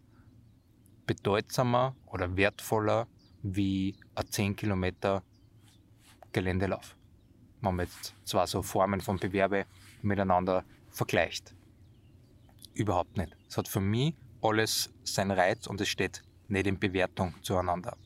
bedeutsamer 1.10 1.96
oder 2.06 2.36
wertvoller 2.36 3.08
wie 3.42 3.96
ein 4.14 4.30
10 4.30 4.54
Kilometer 4.54 5.24
Geländelauf. 6.30 6.96
Wenn 7.60 7.74
man 7.74 7.86
jetzt 7.86 8.14
zwei 8.24 8.46
so 8.46 8.62
Formen 8.62 9.00
von 9.00 9.18
Bewerbe 9.18 9.66
miteinander 10.02 10.64
vergleicht. 10.88 11.52
Überhaupt 12.74 13.16
nicht. 13.16 13.36
Es 13.48 13.58
hat 13.58 13.66
für 13.66 13.80
mich 13.80 14.14
alles 14.40 14.94
seinen 15.02 15.32
Reiz 15.32 15.66
und 15.66 15.80
es 15.80 15.88
steht 15.88 16.22
nicht 16.46 16.68
in 16.68 16.78
Bewertung 16.78 17.34
zueinander. 17.42 17.96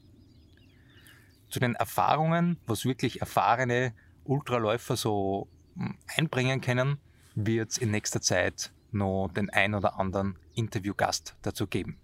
Zu 1.50 1.60
den 1.60 1.74
Erfahrungen, 1.74 2.58
was 2.64 2.86
wirklich 2.86 3.20
erfahrene 3.20 3.92
Ultraläufer 4.24 4.96
so 4.96 5.46
hm, 5.76 5.98
einbringen 6.16 6.62
können, 6.62 6.96
wird 7.34 7.72
es 7.72 7.76
in 7.76 7.90
nächster 7.90 8.22
Zeit 8.22 8.72
noch 8.92 9.28
den 9.28 9.50
ein 9.50 9.74
oder 9.74 10.00
anderen 10.00 10.38
Interviewgast 10.54 11.36
dazu 11.42 11.66
geben. 11.66 11.98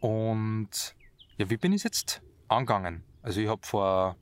Und 0.00 0.96
ja, 1.36 1.48
wie 1.50 1.56
bin 1.56 1.72
ich 1.72 1.84
jetzt 1.84 2.22
angegangen? 2.48 3.04
Also 3.22 3.40
ich 3.40 3.48
habe 3.48 3.66
vor 3.66 4.16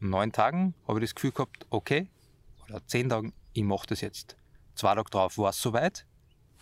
neun 0.00 0.32
Tagen 0.32 0.74
ich 0.88 1.00
das 1.00 1.14
Gefühl 1.14 1.32
gehabt, 1.32 1.66
okay, 1.70 2.08
oder 2.68 2.86
zehn 2.86 3.08
Tagen, 3.08 3.32
ich 3.52 3.64
mache 3.64 3.86
das 3.88 4.00
jetzt. 4.00 4.36
Zwei 4.74 4.94
Tage 4.94 5.10
drauf 5.10 5.38
war 5.38 5.50
es 5.50 5.60
soweit. 5.60 6.06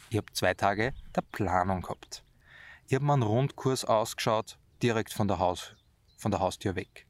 Ich 0.09 0.17
habe 0.17 0.33
zwei 0.33 0.55
Tage 0.55 0.95
der 1.15 1.21
Planung 1.21 1.83
gehabt. 1.83 2.25
Ich 2.87 2.95
habe 2.95 3.05
mir 3.05 3.15
einen 3.15 3.23
Rundkurs 3.23 3.85
ausgeschaut, 3.85 4.59
direkt 4.83 5.13
von 5.13 5.29
der, 5.29 5.39
Haus, 5.39 5.75
von 6.17 6.31
der 6.31 6.41
Haustür 6.41 6.77
weg. 6.77 7.07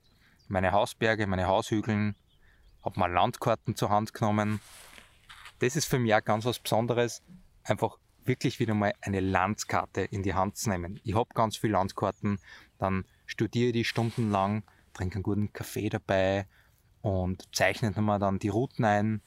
Meine 0.49 0.73
Hausberge, 0.73 1.27
meine 1.27 1.47
Haushügeln, 1.47 2.17
habe 2.83 2.99
mal 2.99 3.13
Landkarten 3.13 3.77
zur 3.77 3.91
Hand 3.91 4.15
genommen. 4.15 4.61
Das 5.59 5.77
ist 5.77 5.87
für 5.87 5.99
mich 5.99 6.15
auch 6.15 6.25
ganz 6.25 6.45
was 6.45 6.59
Besonderes, 6.59 7.23
einfach 7.63 7.99
wirklich 8.27 8.61
wieder 8.61 8.75
mal 8.75 8.93
eine 9.01 9.21
Landkarte 9.21 10.03
in 10.03 10.23
die 10.23 10.35
Hand 10.35 10.57
zu 10.57 10.71
nehmen. 10.71 11.01
Ich 11.05 11.15
habe 11.15 11.29
ganz 11.35 11.57
viele 11.57 11.75
Landkarten, 11.75 12.39
dann 12.79 13.05
studiere 13.27 13.69
ich 13.69 13.73
die 13.73 13.85
stundenlang, 13.85 14.63
trinke 14.95 15.17
einen 15.17 15.23
guten 15.23 15.53
Kaffee 15.53 15.89
dabei 15.89 16.47
und 17.03 17.55
zeichne 17.55 17.91
mir 17.91 18.19
dann 18.19 18.39
die 18.39 18.49
Routen 18.49 18.85
ein. 18.85 19.23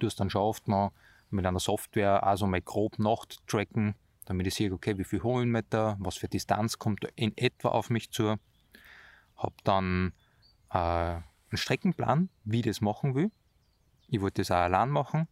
Du 0.00 0.06
hast 0.06 0.20
dann 0.20 0.30
schon 0.30 0.42
oft 0.42 0.68
noch 0.68 0.92
mit 1.30 1.46
einer 1.46 1.60
Software 1.60 2.24
also 2.24 2.46
mal 2.46 2.60
grob 2.60 2.96
tracken, 3.46 3.94
damit 4.26 4.46
ich 4.46 4.54
sehe, 4.54 4.72
okay, 4.72 4.98
wie 4.98 5.04
viel 5.04 5.22
Höhenmeter, 5.22 5.96
was 5.98 6.16
für 6.16 6.28
Distanz 6.28 6.78
kommt 6.78 7.04
in 7.16 7.36
etwa 7.36 7.68
auf 7.68 7.90
mich 7.90 8.10
zu. 8.10 8.36
Habe 9.36 9.54
dann 9.64 10.12
äh, 10.70 10.78
einen 10.78 11.22
Streckenplan, 11.54 12.28
wie 12.44 12.60
ich 12.60 12.66
das 12.66 12.80
machen 12.80 13.14
will. 13.14 13.30
Ich 14.08 14.20
wollte 14.20 14.42
das 14.42 14.50
auch 14.50 14.56
allein 14.56 14.90
machen. 14.90 15.28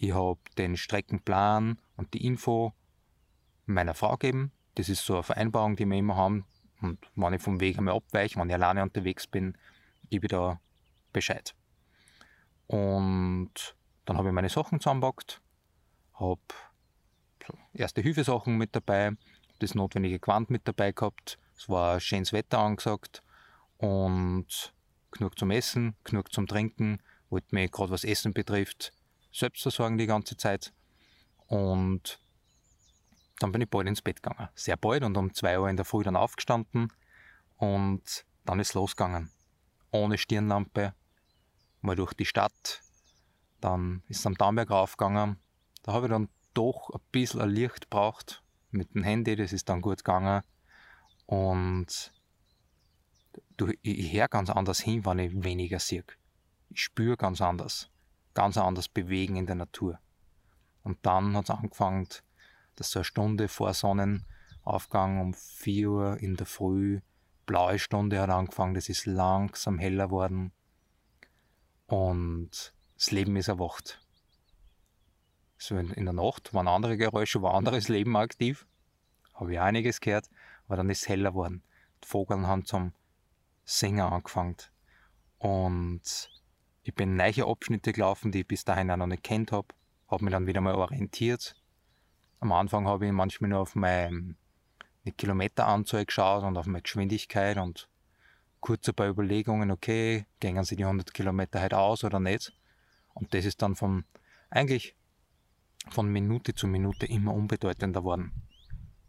Ich 0.00 0.14
habe 0.14 0.38
den 0.56 0.76
Streckenplan 0.76 1.80
und 1.96 2.14
die 2.14 2.24
Info 2.24 2.72
meiner 3.66 3.94
Frau 3.94 4.16
geben. 4.16 4.52
Das 4.76 4.88
ist 4.88 5.04
so 5.04 5.14
eine 5.14 5.22
Vereinbarung, 5.24 5.74
die 5.74 5.86
wir 5.86 5.98
immer 5.98 6.14
haben. 6.16 6.44
Und 6.80 6.98
wenn 7.16 7.34
ich 7.34 7.42
vom 7.42 7.58
Weg 7.58 7.78
einmal 7.78 7.96
abweiche, 7.96 8.38
wenn 8.38 8.48
ich 8.48 8.54
alleine 8.54 8.84
unterwegs 8.84 9.26
bin, 9.26 9.58
gebe 10.08 10.26
ich 10.26 10.30
da 10.30 10.60
Bescheid. 11.12 11.52
Und 12.68 13.74
dann 14.04 14.16
habe 14.16 14.28
ich 14.28 14.34
meine 14.34 14.48
Sachen 14.48 14.78
zusammengepackt, 14.78 15.40
habe 16.14 16.40
erste 17.72 18.00
Hilfesachen 18.00 18.56
mit 18.56 18.76
dabei, 18.76 19.16
das 19.58 19.74
notwendige 19.74 20.20
Quant 20.20 20.48
mit 20.48 20.68
dabei 20.68 20.92
gehabt. 20.92 21.38
Es 21.56 21.68
war 21.68 21.98
schönes 21.98 22.32
Wetter 22.32 22.60
angesagt 22.60 23.24
und 23.78 24.72
genug 25.10 25.36
zum 25.36 25.50
Essen, 25.50 25.96
genug 26.04 26.32
zum 26.32 26.46
Trinken, 26.46 27.02
wollte 27.30 27.52
mir 27.54 27.68
gerade 27.68 27.90
was 27.90 28.04
Essen 28.04 28.32
betrifft, 28.32 28.92
selbst 29.32 29.62
versorgen 29.62 29.98
die 29.98 30.06
ganze 30.06 30.36
Zeit. 30.36 30.72
Und 31.46 32.20
dann 33.38 33.52
bin 33.52 33.62
ich 33.62 33.70
bald 33.70 33.86
ins 33.86 34.02
Bett 34.02 34.22
gegangen. 34.22 34.48
Sehr 34.54 34.76
bald 34.76 35.04
und 35.04 35.16
um 35.16 35.32
2 35.32 35.60
Uhr 35.60 35.68
in 35.68 35.76
der 35.76 35.84
Früh 35.84 36.02
dann 36.02 36.16
aufgestanden 36.16 36.92
und 37.56 38.24
dann 38.44 38.60
ist 38.60 38.74
losgegangen. 38.74 39.30
Ohne 39.90 40.18
Stirnlampe, 40.18 40.94
mal 41.80 41.96
durch 41.96 42.14
die 42.14 42.26
Stadt. 42.26 42.82
Dann 43.60 44.02
ist 44.08 44.20
es 44.20 44.26
am 44.26 44.34
Damberg 44.34 44.70
raufgegangen. 44.70 45.38
Da 45.82 45.92
habe 45.92 46.06
ich 46.06 46.12
dann 46.12 46.28
doch 46.54 46.90
ein 46.90 47.00
bisschen 47.12 47.40
ein 47.40 47.50
Licht 47.50 47.88
braucht 47.90 48.42
mit 48.70 48.94
dem 48.94 49.02
Handy, 49.02 49.36
das 49.36 49.52
ist 49.52 49.68
dann 49.68 49.80
gut 49.80 49.98
gegangen. 49.98 50.42
Und 51.26 52.12
ich 53.82 54.12
höre 54.12 54.28
ganz 54.28 54.50
anders 54.50 54.80
hin, 54.80 55.04
wenn 55.04 55.18
ich 55.18 55.42
weniger 55.42 55.78
sehe. 55.78 56.04
Ich 56.70 56.82
spüre 56.82 57.16
ganz 57.16 57.40
anders. 57.40 57.90
Ganz 58.38 58.56
anders 58.56 58.86
bewegen 58.86 59.34
in 59.34 59.46
der 59.46 59.56
Natur. 59.56 59.98
Und 60.84 61.04
dann 61.04 61.36
hat 61.36 61.46
es 61.46 61.50
angefangen, 61.50 62.06
dass 62.76 62.92
so 62.92 63.00
eine 63.00 63.04
Stunde 63.04 63.48
vor 63.48 63.74
Sonnenaufgang 63.74 65.20
um 65.20 65.34
4 65.34 65.90
Uhr 65.90 66.18
in 66.18 66.36
der 66.36 66.46
Früh, 66.46 67.00
blaue 67.46 67.80
Stunde 67.80 68.20
hat 68.20 68.30
angefangen, 68.30 68.74
das 68.74 68.88
ist 68.88 69.06
langsam 69.06 69.80
heller 69.80 70.12
worden 70.12 70.52
und 71.88 72.72
das 72.94 73.10
Leben 73.10 73.34
ist 73.34 73.48
erwacht. 73.48 74.00
So 75.56 75.76
in, 75.76 75.90
in 75.90 76.04
der 76.04 76.14
Nacht 76.14 76.54
waren 76.54 76.68
andere 76.68 76.96
Geräusche, 76.96 77.42
war 77.42 77.54
anderes 77.54 77.88
Leben 77.88 78.16
aktiv, 78.16 78.68
habe 79.34 79.54
ich 79.54 79.58
einiges 79.58 80.00
gehört, 80.00 80.30
aber 80.68 80.76
dann 80.76 80.90
ist 80.90 81.02
es 81.02 81.08
heller 81.08 81.34
worden. 81.34 81.64
Die 82.04 82.06
Vogel 82.06 82.46
haben 82.46 82.64
zum 82.64 82.92
Singen 83.64 84.02
angefangen 84.02 84.58
und 85.38 86.37
ich 86.88 86.94
bin 86.94 87.16
neue 87.16 87.46
Abschnitte 87.46 87.92
gelaufen, 87.92 88.32
die 88.32 88.40
ich 88.40 88.48
bis 88.48 88.64
dahin 88.64 88.90
auch 88.90 88.96
noch 88.96 89.06
nicht 89.06 89.22
kennt 89.22 89.52
habe, 89.52 89.68
habe 90.08 90.24
mich 90.24 90.32
dann 90.32 90.46
wieder 90.46 90.60
mal 90.60 90.74
orientiert 90.74 91.54
am 92.40 92.52
Anfang 92.52 92.86
habe 92.86 93.06
ich 93.06 93.12
manchmal 93.12 93.50
nur 93.50 93.60
auf 93.60 93.74
meine 93.74 94.36
Kilometeranzahl 95.16 96.04
geschaut 96.04 96.44
und 96.44 96.56
auf 96.56 96.66
meine 96.66 96.82
Geschwindigkeit 96.82 97.56
und 97.56 97.88
kurz 98.60 98.88
ein 98.88 98.94
paar 98.94 99.08
Überlegungen, 99.08 99.70
okay, 99.70 100.26
gehen 100.40 100.62
sie 100.64 100.76
die 100.76 100.84
100 100.84 101.12
Kilometer 101.12 101.60
halt 101.60 101.74
aus 101.74 102.04
oder 102.04 102.20
nicht? 102.20 102.52
Und 103.14 103.34
das 103.34 103.44
ist 103.44 103.62
dann 103.62 103.74
von, 103.74 104.04
eigentlich 104.50 104.94
von 105.90 106.08
Minute 106.08 106.54
zu 106.54 106.66
Minute 106.66 107.06
immer 107.06 107.34
unbedeutender 107.34 108.00
geworden. 108.00 108.32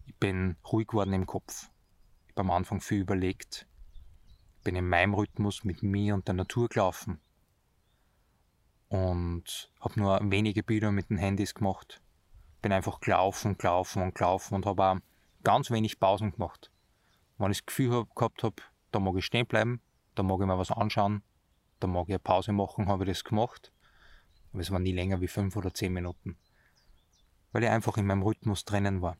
Ich 0.05 0.15
bin 0.15 0.57
ruhig 0.71 0.87
geworden 0.87 1.13
im 1.13 1.25
Kopf. 1.25 1.69
Ich 2.27 2.31
habe 2.31 2.41
am 2.41 2.51
Anfang 2.51 2.81
viel 2.81 3.01
überlegt. 3.01 3.67
Bin 4.63 4.75
in 4.75 4.87
meinem 4.87 5.13
Rhythmus 5.13 5.63
mit 5.63 5.83
mir 5.83 6.15
und 6.15 6.27
der 6.27 6.35
Natur 6.35 6.67
gelaufen. 6.67 7.19
Und 8.89 9.71
habe 9.79 9.99
nur 9.99 10.19
wenige 10.23 10.63
Bilder 10.63 10.91
mit 10.91 11.09
den 11.09 11.17
Handys 11.17 11.53
gemacht 11.53 12.01
bin 12.61 12.71
einfach 12.71 12.99
gelaufen, 12.99 13.57
gelaufen 13.57 14.01
und 14.01 14.15
gelaufen 14.15 14.55
und 14.55 14.65
habe 14.65 14.83
auch 14.83 14.97
ganz 15.43 15.71
wenig 15.71 15.99
Pausen 15.99 16.31
gemacht. 16.31 16.71
Wenn 17.37 17.51
ich 17.51 17.59
das 17.59 17.65
Gefühl 17.65 17.93
hab, 17.93 18.15
gehabt 18.15 18.43
habe, 18.43 18.55
da 18.91 18.99
mag 18.99 19.15
ich 19.15 19.25
stehen 19.25 19.45
bleiben, 19.45 19.81
da 20.15 20.23
mag 20.23 20.39
ich 20.41 20.45
mir 20.45 20.57
was 20.57 20.71
anschauen, 20.71 21.23
da 21.79 21.87
mag 21.87 22.05
ich 22.07 22.13
eine 22.13 22.19
Pause 22.19 22.51
machen, 22.51 22.87
habe 22.87 23.05
ich 23.05 23.09
das 23.09 23.23
gemacht. 23.23 23.71
Aber 24.51 24.61
es 24.61 24.71
war 24.71 24.79
nie 24.79 24.91
länger 24.91 25.21
wie 25.21 25.27
fünf 25.27 25.55
oder 25.55 25.73
zehn 25.73 25.93
Minuten. 25.93 26.37
Weil 27.51 27.63
ich 27.63 27.69
einfach 27.69 27.97
in 27.97 28.05
meinem 28.05 28.23
Rhythmus 28.23 28.65
drinnen 28.65 29.01
war. 29.01 29.17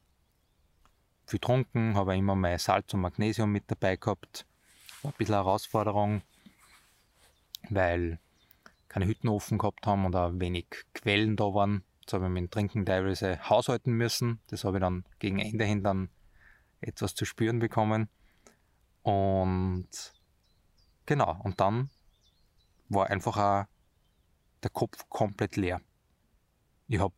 Viel 1.26 1.40
getrunken, 1.40 1.96
habe 1.96 2.18
immer 2.18 2.36
mein 2.36 2.58
Salz 2.58 2.94
und 2.94 3.02
Magnesium 3.02 3.52
mit 3.52 3.64
dabei 3.68 3.96
gehabt. 3.96 4.46
War 5.04 5.12
ein 5.12 5.18
bisschen 5.18 5.36
Herausforderung, 5.36 6.24
weil 7.70 8.20
keine 8.90 9.06
Hütten 9.06 9.30
offen 9.30 9.58
gehabt 9.60 9.88
haben 9.88 10.14
auch 10.14 10.32
wenig 10.34 10.66
Quellen 10.94 11.36
da 11.38 11.46
waren. 11.46 11.84
Jetzt 12.02 12.14
habe 12.14 12.26
ich 12.26 12.32
mit 12.32 12.42
dem 12.42 12.50
Trinken 12.50 12.86
teilweise 12.86 13.40
haushalten 13.48 13.94
müssen. 13.94 14.42
Das 14.48 14.64
habe 14.64 14.78
ich 14.78 14.82
dann 14.82 15.06
gegen 15.20 15.40
Ende 15.40 15.64
hin 15.64 15.84
dann 15.84 16.10
etwas 16.82 17.14
zu 17.14 17.26
spüren 17.26 17.60
bekommen. 17.60 18.10
Und 19.04 19.88
genau, 21.06 21.40
und 21.44 21.60
dann 21.62 21.92
war 22.90 23.08
einfach 23.12 23.38
auch 23.38 23.66
der 24.64 24.72
Kopf 24.72 25.08
komplett 25.10 25.56
leer. 25.56 25.82
Ich 26.88 27.00
habe 27.00 27.14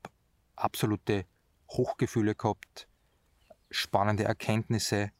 absolute 0.57 1.25
Hochgefühle 1.69 2.35
gehabt, 2.35 2.89
spannende 3.69 4.25
Erkenntnisse. 4.25 5.11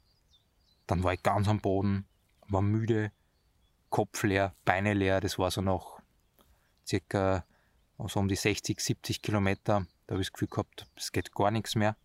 Dann 0.86 1.03
war 1.03 1.13
ich 1.13 1.24
ganz 1.24 1.48
am 1.48 1.62
Boden, 1.62 2.05
war 2.50 2.62
müde, 2.62 3.13
Kopf 3.89 4.24
leer, 4.24 4.53
Beine 4.65 4.93
leer. 4.93 5.22
Das 5.22 5.39
war 5.39 5.50
so 5.50 5.62
noch 5.62 6.00
circa 6.91 7.45
so 8.07 8.19
um 8.19 8.27
die 8.27 8.36
60, 8.36 8.79
70 8.79 9.21
Kilometer. 9.21 9.86
Da 10.07 10.13
habe 10.13 10.21
ich 10.21 10.27
das 10.27 10.33
Gefühl 10.33 10.48
gehabt, 10.50 10.88
es 10.95 11.12
geht 11.12 11.33
gar 11.33 11.51
nichts 11.51 11.75
mehr. 11.75 11.95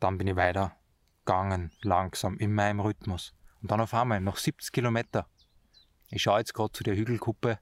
Dann 0.00 0.18
bin 0.18 0.26
ich 0.26 0.36
weiter 0.36 0.76
gegangen, 1.24 1.72
langsam, 1.82 2.38
in 2.38 2.52
meinem 2.52 2.80
Rhythmus. 2.80 3.34
Und 3.62 3.70
dann 3.70 3.80
auf 3.80 3.94
einmal, 3.94 4.20
noch 4.20 4.36
70 4.36 4.72
Kilometer. 4.72 5.26
Ich 6.10 6.22
schaue 6.22 6.38
jetzt 6.38 6.52
gerade 6.52 6.72
zu 6.72 6.84
der 6.84 6.96
Hügelkuppe. 6.96 7.58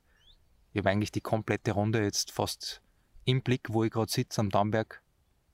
Ich 0.73 0.79
habe 0.79 0.91
eigentlich 0.91 1.13
die 1.13 1.21
komplette 1.21 1.73
Runde 1.73 2.03
jetzt 2.03 2.33
fast 2.33 2.83
im 3.25 3.43
Blick, 3.43 3.69
wo 3.73 3.85
ich 3.85 3.93
gerade 3.93 4.11
sitze 4.11 4.41
am 4.41 4.51
Dammberg. 4.51 5.03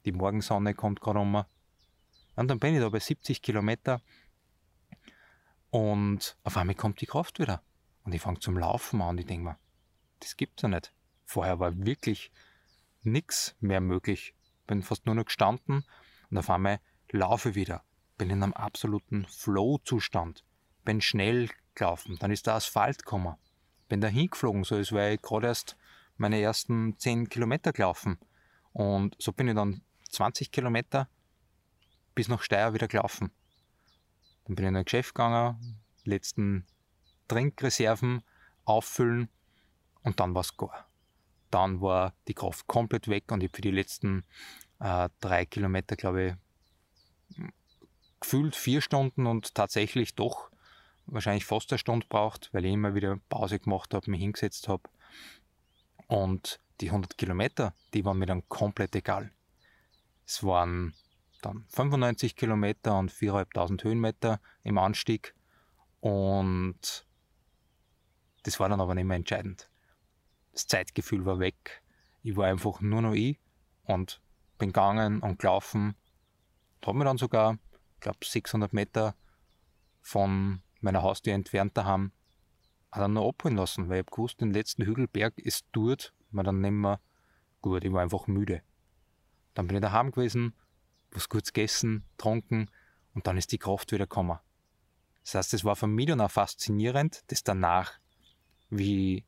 Die 0.06 0.12
Morgensonne 0.12 0.74
kommt 0.74 1.00
gerade 1.00 1.18
um. 1.18 1.44
Und 2.36 2.48
dann 2.48 2.58
bin 2.58 2.74
ich 2.74 2.80
da 2.80 2.88
bei 2.88 3.00
70 3.00 3.42
Kilometer 3.42 4.00
und 5.70 6.36
auf 6.44 6.56
einmal 6.56 6.76
kommt 6.76 7.00
die 7.00 7.06
Kraft 7.06 7.40
wieder. 7.40 7.62
Und 8.04 8.14
ich 8.14 8.22
fange 8.22 8.38
zum 8.38 8.56
Laufen 8.56 9.02
an 9.02 9.10
und 9.10 9.18
ich 9.18 9.26
denke 9.26 9.44
mir, 9.44 9.58
das 10.20 10.36
gibt's 10.36 10.62
ja 10.62 10.68
nicht. 10.68 10.92
Vorher 11.24 11.60
war 11.60 11.76
wirklich 11.76 12.30
nichts 13.02 13.54
mehr 13.60 13.80
möglich. 13.80 14.34
Bin 14.66 14.82
fast 14.82 15.06
nur 15.06 15.14
noch 15.14 15.24
gestanden 15.24 15.84
und 16.30 16.38
auf 16.38 16.50
einmal 16.50 16.80
laufe 17.10 17.54
wieder. 17.54 17.84
Bin 18.16 18.30
in 18.30 18.42
einem 18.42 18.52
absoluten 18.52 19.26
Flow-Zustand. 19.26 20.44
Bin 20.84 21.00
schnell 21.00 21.48
gelaufen. 21.74 22.16
Dann 22.18 22.30
ist 22.30 22.46
der 22.46 22.54
Asphalt 22.54 23.04
gekommen. 23.04 23.36
Bin 23.88 24.00
da 24.00 24.08
hingeflogen, 24.08 24.64
so 24.64 24.74
als 24.74 24.92
wäre 24.92 25.14
ich 25.14 25.22
gerade 25.22 25.46
erst 25.46 25.76
meine 26.16 26.40
ersten 26.40 26.98
10 26.98 27.28
Kilometer 27.28 27.72
gelaufen. 27.72 28.18
Und 28.72 29.16
so 29.18 29.32
bin 29.32 29.48
ich 29.48 29.54
dann 29.54 29.82
20 30.10 30.50
Kilometer 30.50 31.08
bis 32.14 32.28
nach 32.28 32.42
Steyr 32.42 32.74
wieder 32.74 32.88
gelaufen. 32.88 33.30
Dann 34.44 34.56
bin 34.56 34.64
ich 34.64 34.68
in 34.68 34.76
ein 34.76 34.84
Geschäft 34.84 35.14
gegangen, 35.14 35.80
letzten 36.04 36.66
Trinkreserven 37.28 38.22
auffüllen 38.64 39.28
und 40.08 40.18
dann 40.20 40.34
war 40.34 40.40
es 40.40 40.56
gar. 40.56 40.86
Dann 41.50 41.80
war 41.80 42.14
die 42.26 42.34
Kraft 42.34 42.66
komplett 42.66 43.08
weg 43.08 43.30
und 43.30 43.42
ich 43.42 43.50
habe 43.50 43.56
für 43.56 43.62
die 43.62 43.70
letzten 43.70 44.24
äh, 44.80 45.08
drei 45.20 45.44
Kilometer, 45.44 45.96
glaube 45.96 46.38
ich, 47.36 47.44
gefühlt 48.20 48.56
vier 48.56 48.80
Stunden 48.80 49.26
und 49.26 49.54
tatsächlich 49.54 50.14
doch 50.14 50.50
wahrscheinlich 51.06 51.44
fast 51.44 51.70
eine 51.70 51.78
Stunde 51.78 52.06
braucht, 52.08 52.52
weil 52.52 52.64
ich 52.64 52.72
immer 52.72 52.94
wieder 52.94 53.18
Pause 53.28 53.58
gemacht 53.58 53.92
habe, 53.92 54.10
mich 54.10 54.20
hingesetzt 54.20 54.66
habe. 54.68 54.82
Und 56.06 56.58
die 56.80 56.88
100 56.88 57.18
Kilometer, 57.18 57.74
die 57.92 58.04
waren 58.04 58.18
mir 58.18 58.26
dann 58.26 58.48
komplett 58.48 58.96
egal. 58.96 59.30
Es 60.26 60.42
waren 60.42 60.94
dann 61.42 61.66
95 61.68 62.34
Kilometer 62.34 62.98
und 62.98 63.12
4.500 63.12 63.84
Höhenmeter 63.84 64.40
im 64.62 64.78
Anstieg. 64.78 65.34
Und 66.00 67.06
das 68.44 68.58
war 68.58 68.70
dann 68.70 68.80
aber 68.80 68.94
nicht 68.94 69.04
mehr 69.04 69.16
entscheidend. 69.16 69.68
Das 70.58 70.66
Zeitgefühl 70.66 71.24
war 71.24 71.38
weg. 71.38 71.84
Ich 72.24 72.36
war 72.36 72.46
einfach 72.46 72.80
nur 72.80 73.00
noch 73.00 73.12
ich 73.12 73.38
und 73.84 74.20
bin 74.58 74.70
gegangen 74.70 75.20
und 75.20 75.38
gelaufen. 75.38 75.94
Und 76.74 76.86
habe 76.88 76.98
mir 76.98 77.04
dann 77.04 77.16
sogar, 77.16 77.58
ich 77.94 78.00
glaube, 78.00 78.18
600 78.24 78.72
Meter 78.72 79.14
von 80.00 80.60
meiner 80.80 81.02
Haustür 81.02 81.34
entfernt 81.34 81.76
daheim 81.76 82.10
dann 82.90 83.12
noch 83.12 83.28
abholen 83.28 83.54
lassen, 83.54 83.88
weil 83.88 84.00
ich 84.00 84.06
habe 84.06 84.16
gewusst, 84.16 84.40
den 84.40 84.52
letzten 84.52 84.84
Hügelberg 84.84 85.38
ist 85.38 85.64
dort, 85.70 86.12
mir 86.32 86.42
dann 86.42 86.60
nicht 86.60 86.72
mehr 86.72 86.98
gut. 87.60 87.84
Ich 87.84 87.92
war 87.92 88.02
einfach 88.02 88.26
müde. 88.26 88.62
Dann 89.54 89.68
bin 89.68 89.76
ich 89.76 89.82
daheim 89.82 90.10
gewesen, 90.10 90.54
was 91.12 91.28
Gutes 91.28 91.52
gegessen, 91.52 92.04
getrunken 92.16 92.68
und 93.14 93.28
dann 93.28 93.36
ist 93.36 93.52
die 93.52 93.58
Kraft 93.58 93.92
wieder 93.92 94.06
gekommen. 94.06 94.40
Das 95.22 95.36
heißt, 95.36 95.54
es 95.54 95.64
war 95.64 95.76
für 95.76 95.86
mich 95.86 96.06
dann 96.06 96.20
auch 96.20 96.32
faszinierend, 96.32 97.22
das 97.28 97.44
danach, 97.44 98.00
wie 98.70 99.24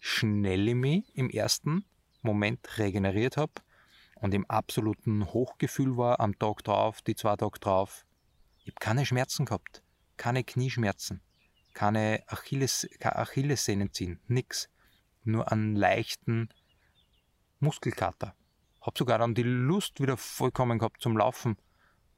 schnell 0.00 0.68
ich 0.68 0.74
mich 0.74 1.16
im 1.16 1.30
ersten 1.30 1.84
Moment 2.22 2.78
regeneriert 2.78 3.36
habe 3.36 3.52
und 4.16 4.34
im 4.34 4.48
absoluten 4.50 5.26
Hochgefühl 5.26 5.96
war 5.96 6.20
am 6.20 6.38
Tag 6.38 6.64
drauf, 6.64 7.02
die 7.02 7.14
zwei 7.14 7.36
Tage 7.36 7.58
drauf. 7.58 8.06
Ich 8.58 8.68
habe 8.68 8.80
keine 8.80 9.06
Schmerzen 9.06 9.46
gehabt, 9.46 9.82
keine 10.16 10.44
Knieschmerzen, 10.44 11.22
keine 11.74 12.22
Achilles, 12.26 12.88
keine 12.98 13.16
Achillessehnen 13.16 13.92
ziehen, 13.92 14.20
nix. 14.26 14.68
Nur 15.22 15.52
einen 15.52 15.76
leichten 15.76 16.48
Muskelkater. 17.60 18.34
Hab 18.80 18.96
sogar 18.96 19.18
dann 19.18 19.34
die 19.34 19.42
Lust 19.42 20.00
wieder 20.00 20.16
vollkommen 20.16 20.78
gehabt 20.78 21.02
zum 21.02 21.16
Laufen. 21.16 21.58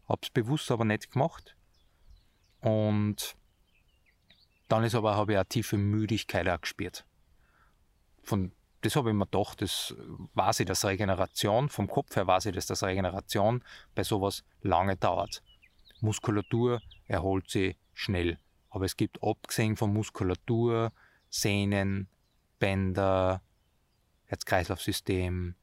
Hab's 0.08 0.30
bewusst 0.30 0.70
aber 0.70 0.84
nicht 0.84 1.10
gemacht. 1.10 1.56
Und 2.60 3.36
dann 4.68 4.84
ist 4.84 4.94
aber, 4.94 5.16
habe 5.16 5.32
ich 5.32 5.38
eine 5.38 5.46
tiefe 5.46 5.76
Müdigkeit 5.76 6.48
auch 6.48 6.60
gespürt. 6.60 7.04
Von, 8.22 8.52
das 8.82 8.96
habe 8.96 9.10
ich 9.10 9.16
mir 9.16 9.26
gedacht, 9.26 9.62
das 9.62 9.94
weiß 10.34 10.60
ich, 10.60 10.66
dass 10.66 10.84
Regeneration, 10.84 11.68
vom 11.68 11.88
Kopf 11.88 12.16
her 12.16 12.26
ich, 12.44 12.54
dass 12.54 12.66
das 12.66 12.82
Regeneration 12.82 13.62
bei 13.94 14.04
sowas 14.04 14.44
lange 14.62 14.96
dauert. 14.96 15.42
Muskulatur 16.00 16.80
erholt 17.06 17.50
sich 17.50 17.76
schnell. 17.94 18.38
Aber 18.70 18.84
es 18.84 18.96
gibt 18.96 19.22
abgesehen 19.22 19.76
von 19.76 19.92
Muskulatur, 19.92 20.92
Sehnen, 21.28 22.08
Bänder, 22.58 23.42
Herz-Kreislauf-System, 24.26 25.54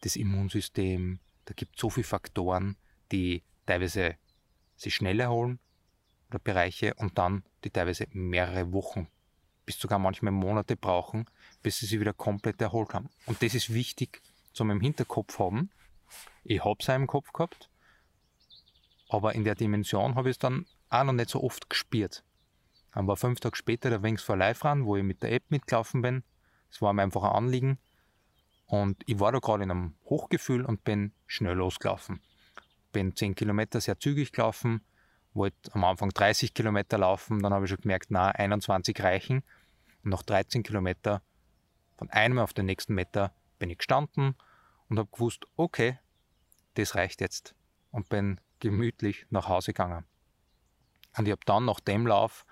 das 0.00 0.16
Immunsystem. 0.16 1.20
Da 1.44 1.54
gibt 1.54 1.76
es 1.76 1.80
so 1.80 1.90
viele 1.90 2.04
Faktoren, 2.04 2.76
die 3.12 3.42
teilweise 3.66 4.16
sich 4.76 4.94
schnell 4.94 5.20
erholen 5.20 5.58
oder 6.28 6.38
Bereiche 6.38 6.94
und 6.94 7.18
dann 7.18 7.44
die 7.64 7.70
teilweise 7.70 8.06
mehrere 8.10 8.72
Wochen 8.72 9.08
bis 9.66 9.78
sogar 9.78 9.98
manchmal 9.98 10.32
Monate 10.32 10.76
brauchen, 10.76 11.26
bis 11.62 11.78
sie 11.78 11.86
sich 11.86 12.00
wieder 12.00 12.14
komplett 12.14 12.60
erholt 12.62 12.94
haben. 12.94 13.10
Und 13.26 13.42
das 13.42 13.54
ist 13.54 13.74
wichtig 13.74 14.22
zum 14.52 14.70
im 14.70 14.80
Hinterkopf 14.80 15.38
haben. 15.38 15.70
Ich 16.44 16.64
habe 16.64 16.78
es 16.80 16.88
im 16.88 17.06
Kopf 17.06 17.32
gehabt, 17.32 17.68
aber 19.08 19.34
in 19.34 19.44
der 19.44 19.56
Dimension 19.56 20.14
habe 20.14 20.30
ich 20.30 20.36
es 20.36 20.38
dann 20.38 20.66
auch 20.88 21.04
noch 21.04 21.12
nicht 21.12 21.28
so 21.28 21.42
oft 21.42 21.68
gespürt. 21.68 22.24
Dann 22.94 23.06
war 23.06 23.16
fünf 23.16 23.40
Tage 23.40 23.56
später 23.56 23.90
der 23.90 24.02
Wings 24.02 24.22
for 24.22 24.36
Life 24.36 24.64
ran, 24.64 24.86
wo 24.86 24.96
ich 24.96 25.02
mit 25.02 25.22
der 25.22 25.32
App 25.32 25.50
mitgelaufen 25.50 26.00
bin. 26.00 26.22
Es 26.70 26.80
war 26.80 26.92
mir 26.92 27.02
einfach 27.02 27.24
ein 27.24 27.32
Anliegen, 27.32 27.78
und 28.66 29.02
ich 29.06 29.20
war 29.20 29.32
da 29.32 29.38
gerade 29.38 29.62
in 29.62 29.70
einem 29.70 29.94
Hochgefühl 30.04 30.64
und 30.64 30.84
bin 30.84 31.12
schnell 31.26 31.54
losgelaufen. 31.54 32.20
Bin 32.92 33.14
10 33.14 33.34
Kilometer 33.34 33.80
sehr 33.80 33.98
zügig 33.98 34.32
gelaufen, 34.32 34.80
wollte 35.34 35.72
am 35.72 35.84
Anfang 35.84 36.10
30 36.10 36.52
Kilometer 36.52 36.98
laufen, 36.98 37.42
dann 37.42 37.52
habe 37.52 37.64
ich 37.64 37.70
schon 37.70 37.80
gemerkt, 37.80 38.06
na, 38.10 38.30
21 38.30 39.00
reichen. 39.02 39.42
Und 40.06 40.10
nach 40.10 40.22
13 40.22 40.62
Kilometer, 40.62 41.20
von 41.98 42.08
einem 42.10 42.38
auf 42.38 42.54
den 42.54 42.66
nächsten 42.66 42.94
Meter, 42.94 43.34
bin 43.58 43.70
ich 43.70 43.78
gestanden 43.78 44.36
und 44.88 45.00
habe 45.00 45.10
gewusst, 45.10 45.48
okay, 45.56 45.98
das 46.74 46.94
reicht 46.94 47.20
jetzt. 47.20 47.56
Und 47.90 48.08
bin 48.08 48.40
gemütlich 48.60 49.26
nach 49.30 49.48
Hause 49.48 49.72
gegangen. 49.72 50.04
Und 51.18 51.26
ich 51.26 51.32
habe 51.32 51.40
dann 51.44 51.64
nach 51.64 51.80
dem 51.80 52.06
Lauf 52.06 52.46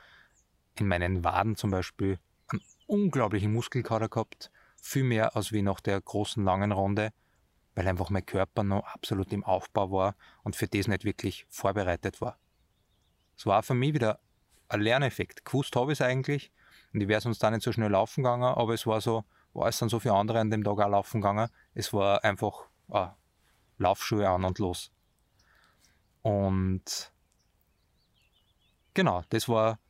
in 0.75 0.89
meinen 0.89 1.23
Waden 1.23 1.55
zum 1.55 1.71
Beispiel 1.71 2.19
einen 2.49 2.61
unglaublichen 2.89 3.53
Muskelkater 3.53 4.09
gehabt 4.09 4.51
viel 4.83 5.05
mehr 5.05 5.37
als 5.37 5.53
wie 5.53 5.63
nach 5.63 5.79
der 5.79 6.01
großen 6.01 6.43
langen 6.43 6.73
Runde, 6.73 7.13
weil 7.77 7.87
einfach 7.87 8.11
mein 8.11 8.27
Körper 8.27 8.65
noch 8.65 8.83
absolut 8.83 9.33
im 9.33 9.45
Aufbau 9.45 9.93
war 9.93 10.17
und 10.43 10.57
für 10.57 10.67
das 10.67 10.89
nicht 10.89 11.05
wirklich 11.05 11.47
vorbereitet 11.51 12.21
war. 12.21 12.37
Es 13.37 13.47
war 13.47 13.63
für 13.63 13.75
mich 13.75 13.95
wieder 13.95 14.19
ein 14.67 14.81
Lerneffekt. 14.81 15.45
Gewusst 15.45 15.77
habe 15.77 15.93
ich 15.93 16.01
es 16.01 16.05
eigentlich 16.05 16.51
und 16.95 17.01
ich 17.01 17.09
wäre 17.09 17.21
sonst 17.21 17.43
da 17.43 17.51
nicht 17.51 17.65
so 17.65 17.73
schnell 17.73 17.91
laufen 17.91 18.23
gegangen, 18.23 18.45
aber 18.45 18.73
es 18.73 18.87
war 18.87 19.01
so, 19.01 19.25
war 19.53 19.69
es 19.69 19.79
dann 19.79 19.89
so 19.89 19.99
viele 19.99 20.15
andere 20.15 20.39
an 20.39 20.51
dem 20.51 20.63
Tag 20.63 20.79
auch 20.79 20.89
laufen 20.89 21.21
gegangen. 21.21 21.49
Es 21.75 21.93
war 21.93 22.23
einfach 22.23 22.69
ah, 22.89 23.17
Laufschuhe 23.79 24.29
an 24.29 24.45
und 24.45 24.61
los. 24.61 24.93
Und 26.23 27.13
genau, 28.95 29.25
das 29.31 29.49
war 29.49 29.81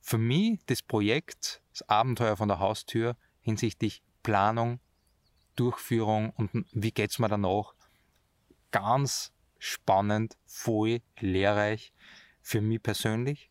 für 0.00 0.18
mich 0.18 0.60
das 0.66 0.82
Projekt, 0.82 1.62
das 1.72 1.88
Abenteuer 1.88 2.36
von 2.36 2.48
der 2.48 2.60
Haustür 2.60 3.16
hinsichtlich 3.40 4.02
Planung, 4.22 4.78
Durchführung 5.56 6.30
und 6.30 6.64
wie 6.72 6.92
geht 6.92 7.10
es 7.10 7.18
mir 7.18 7.28
danach? 7.28 7.74
Ganz 8.70 9.32
spannend, 9.58 10.38
voll 10.46 11.02
lehrreich 11.18 11.92
für 12.40 12.60
mich 12.60 12.82
persönlich, 12.82 13.50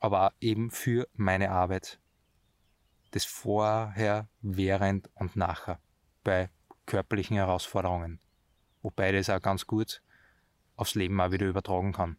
aber 0.00 0.28
auch 0.28 0.32
eben 0.40 0.70
für 0.70 1.06
meine 1.12 1.50
Arbeit. 1.50 2.00
Das 3.14 3.24
Vorher, 3.24 4.26
Während 4.42 5.08
und 5.14 5.36
Nachher 5.36 5.78
bei 6.24 6.50
körperlichen 6.84 7.36
Herausforderungen. 7.36 8.18
Wobei 8.82 9.12
das 9.12 9.30
auch 9.30 9.40
ganz 9.40 9.68
gut 9.68 10.02
aufs 10.74 10.96
Leben 10.96 11.20
auch 11.20 11.30
wieder 11.30 11.46
übertragen 11.46 11.92
kann. 11.92 12.16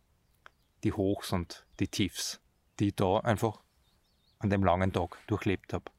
Die 0.85 0.93
Hochs 0.93 1.33
und 1.33 1.65
die 1.81 1.89
Tiefs, 1.89 2.39
die 2.79 2.87
ich 2.87 2.95
da 2.95 3.17
einfach 3.19 3.61
an 4.39 4.49
dem 4.49 4.63
langen 4.63 4.93
Tag 4.93 5.17
durchlebt 5.27 5.73
habe. 5.73 5.91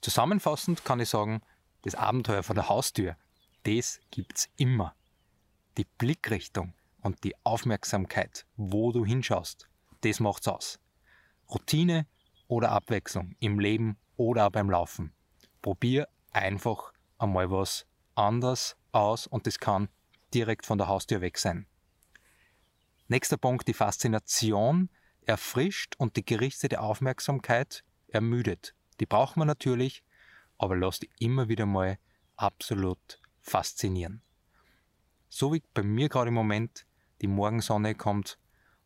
Zusammenfassend 0.00 0.82
kann 0.82 0.98
ich 0.98 1.10
sagen, 1.10 1.42
das 1.82 1.94
Abenteuer 1.94 2.42
vor 2.42 2.54
der 2.54 2.70
Haustür, 2.70 3.18
das 3.64 4.00
gibt's 4.10 4.48
immer. 4.56 4.94
Die 5.76 5.84
Blickrichtung 5.84 6.72
und 7.02 7.22
die 7.22 7.34
Aufmerksamkeit, 7.44 8.46
wo 8.56 8.92
du 8.92 9.04
hinschaust, 9.04 9.68
das 10.00 10.20
macht's 10.20 10.48
aus. 10.48 10.80
Routine 11.50 12.06
oder 12.52 12.70
Abwechslung 12.70 13.34
im 13.40 13.58
Leben 13.58 13.96
oder 14.16 14.50
beim 14.50 14.68
Laufen. 14.68 15.14
Probier 15.62 16.06
einfach 16.32 16.92
einmal 17.16 17.50
was 17.50 17.86
anders 18.14 18.76
aus 18.92 19.26
und 19.26 19.46
das 19.46 19.58
kann 19.58 19.88
direkt 20.34 20.66
von 20.66 20.76
der 20.76 20.86
Haustür 20.86 21.22
weg 21.22 21.38
sein. 21.38 21.66
Nächster 23.08 23.38
Punkt, 23.38 23.68
die 23.68 23.72
Faszination 23.72 24.90
erfrischt 25.24 25.94
und 25.96 26.16
die 26.16 26.26
gerichtete 26.26 26.80
Aufmerksamkeit 26.80 27.84
ermüdet. 28.08 28.74
Die 29.00 29.06
braucht 29.06 29.38
man 29.38 29.46
natürlich, 29.46 30.04
aber 30.58 30.76
lass 30.76 30.98
die 30.98 31.08
immer 31.20 31.48
wieder 31.48 31.64
mal 31.64 31.96
absolut 32.36 33.18
faszinieren. 33.40 34.20
So 35.30 35.54
wie 35.54 35.62
bei 35.72 35.82
mir 35.82 36.10
gerade 36.10 36.28
im 36.28 36.34
Moment, 36.34 36.84
die 37.22 37.28
Morgensonne 37.28 37.94
kommt 37.94 38.38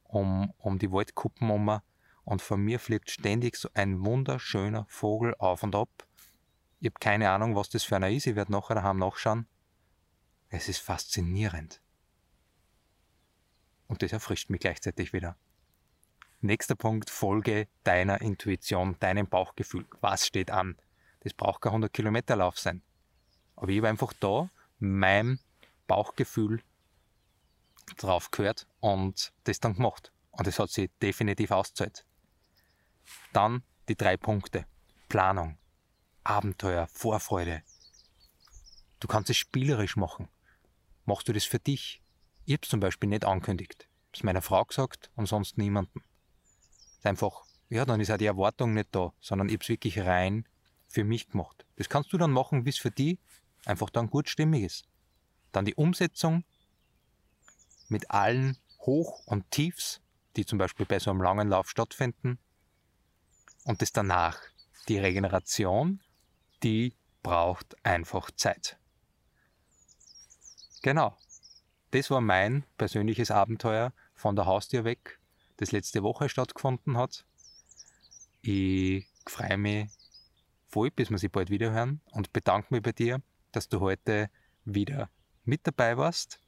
um, 0.04 0.52
um 0.58 0.78
die 0.78 0.92
Waldkuppen 0.92 1.50
um 1.50 1.80
und 2.26 2.42
von 2.42 2.60
mir 2.60 2.80
fliegt 2.80 3.10
ständig 3.10 3.56
so 3.56 3.70
ein 3.72 4.04
wunderschöner 4.04 4.84
Vogel 4.88 5.34
auf 5.38 5.62
und 5.62 5.76
ab. 5.76 5.88
Ich 6.80 6.88
habe 6.88 6.98
keine 6.98 7.30
Ahnung, 7.30 7.54
was 7.54 7.70
das 7.70 7.84
für 7.84 7.96
einer 7.96 8.10
ist, 8.10 8.26
ich 8.26 8.34
werde 8.34 8.50
nachher 8.52 8.74
daheim 8.74 8.98
nachschauen. 8.98 9.46
Es 10.48 10.68
ist 10.68 10.78
faszinierend. 10.78 11.80
Und 13.86 14.02
das 14.02 14.12
erfrischt 14.12 14.50
mich 14.50 14.60
gleichzeitig 14.60 15.12
wieder. 15.12 15.36
Nächster 16.40 16.74
Punkt, 16.74 17.10
folge 17.10 17.68
deiner 17.84 18.20
Intuition, 18.20 18.96
deinem 18.98 19.28
Bauchgefühl. 19.28 19.86
Was 20.00 20.26
steht 20.26 20.50
an? 20.50 20.76
Das 21.20 21.32
braucht 21.32 21.62
kein 21.62 21.70
100 21.70 21.92
Kilometer 21.92 22.34
Lauf 22.34 22.58
sein. 22.58 22.82
Aber 23.54 23.68
ich 23.68 23.78
habe 23.78 23.88
einfach 23.88 24.12
da 24.18 24.50
mein 24.80 25.38
Bauchgefühl 25.86 26.60
drauf 27.96 28.32
gehört 28.32 28.66
und 28.80 29.32
das 29.44 29.60
dann 29.60 29.74
gemacht. 29.74 30.12
Und 30.32 30.48
das 30.48 30.58
hat 30.58 30.70
sich 30.70 30.90
definitiv 31.00 31.52
ausgezahlt. 31.52 32.05
Dann 33.32 33.62
die 33.88 33.96
drei 33.96 34.16
Punkte. 34.16 34.66
Planung, 35.08 35.58
Abenteuer, 36.24 36.88
Vorfreude. 36.88 37.62
Du 39.00 39.08
kannst 39.08 39.30
es 39.30 39.36
spielerisch 39.36 39.96
machen. 39.96 40.28
Machst 41.04 41.28
du 41.28 41.32
das 41.32 41.44
für 41.44 41.58
dich? 41.58 42.02
Ich 42.44 42.54
habe 42.54 42.62
es 42.62 42.68
zum 42.68 42.80
Beispiel 42.80 43.08
nicht 43.08 43.24
angekündigt. 43.24 43.88
Habe 44.14 44.26
meiner 44.26 44.42
Frau 44.42 44.64
gesagt 44.64 45.10
und 45.14 45.26
sonst 45.26 45.58
niemanden. 45.58 46.02
Einfach, 47.02 47.44
ja, 47.68 47.84
dann 47.84 48.00
ist 48.00 48.10
auch 48.10 48.16
die 48.16 48.26
Erwartung 48.26 48.74
nicht 48.74 48.88
da, 48.92 49.12
sondern 49.20 49.48
ich 49.48 49.54
habe 49.54 49.62
es 49.62 49.68
wirklich 49.68 49.98
rein 50.00 50.48
für 50.88 51.04
mich 51.04 51.28
gemacht. 51.28 51.66
Das 51.76 51.88
kannst 51.88 52.12
du 52.12 52.18
dann 52.18 52.32
machen, 52.32 52.64
wie 52.64 52.70
es 52.70 52.78
für 52.78 52.90
dich 52.90 53.18
einfach 53.64 53.90
dann 53.90 54.08
gut 54.08 54.28
stimmig 54.28 54.64
ist. 54.64 54.88
Dann 55.52 55.64
die 55.64 55.74
Umsetzung 55.74 56.44
mit 57.88 58.10
allen 58.10 58.56
Hoch- 58.80 59.26
und 59.26 59.50
Tiefs, 59.50 60.00
die 60.36 60.46
zum 60.46 60.58
Beispiel 60.58 60.86
bei 60.86 60.98
so 60.98 61.10
einem 61.10 61.22
langen 61.22 61.48
Lauf 61.48 61.68
stattfinden. 61.68 62.38
Und 63.66 63.82
das 63.82 63.92
danach, 63.92 64.38
die 64.86 64.98
Regeneration, 64.98 66.00
die 66.62 66.94
braucht 67.24 67.76
einfach 67.84 68.30
Zeit. 68.30 68.78
Genau. 70.82 71.16
Das 71.90 72.08
war 72.12 72.20
mein 72.20 72.62
persönliches 72.78 73.32
Abenteuer 73.32 73.92
von 74.14 74.36
der 74.36 74.46
Haustür 74.46 74.84
weg, 74.84 75.18
das 75.56 75.72
letzte 75.72 76.04
Woche 76.04 76.28
stattgefunden 76.28 76.96
hat. 76.96 77.26
Ich 78.40 79.08
freue 79.26 79.58
mich 79.58 79.90
voll, 80.68 80.92
bis 80.92 81.10
wir 81.10 81.18
sie 81.18 81.28
bald 81.28 81.50
wieder 81.50 81.72
hören 81.72 82.00
und 82.12 82.32
bedanke 82.32 82.72
mich 82.72 82.84
bei 82.84 82.92
dir, 82.92 83.20
dass 83.50 83.68
du 83.68 83.80
heute 83.80 84.30
wieder 84.64 85.10
mit 85.44 85.66
dabei 85.66 85.96
warst. 85.96 86.38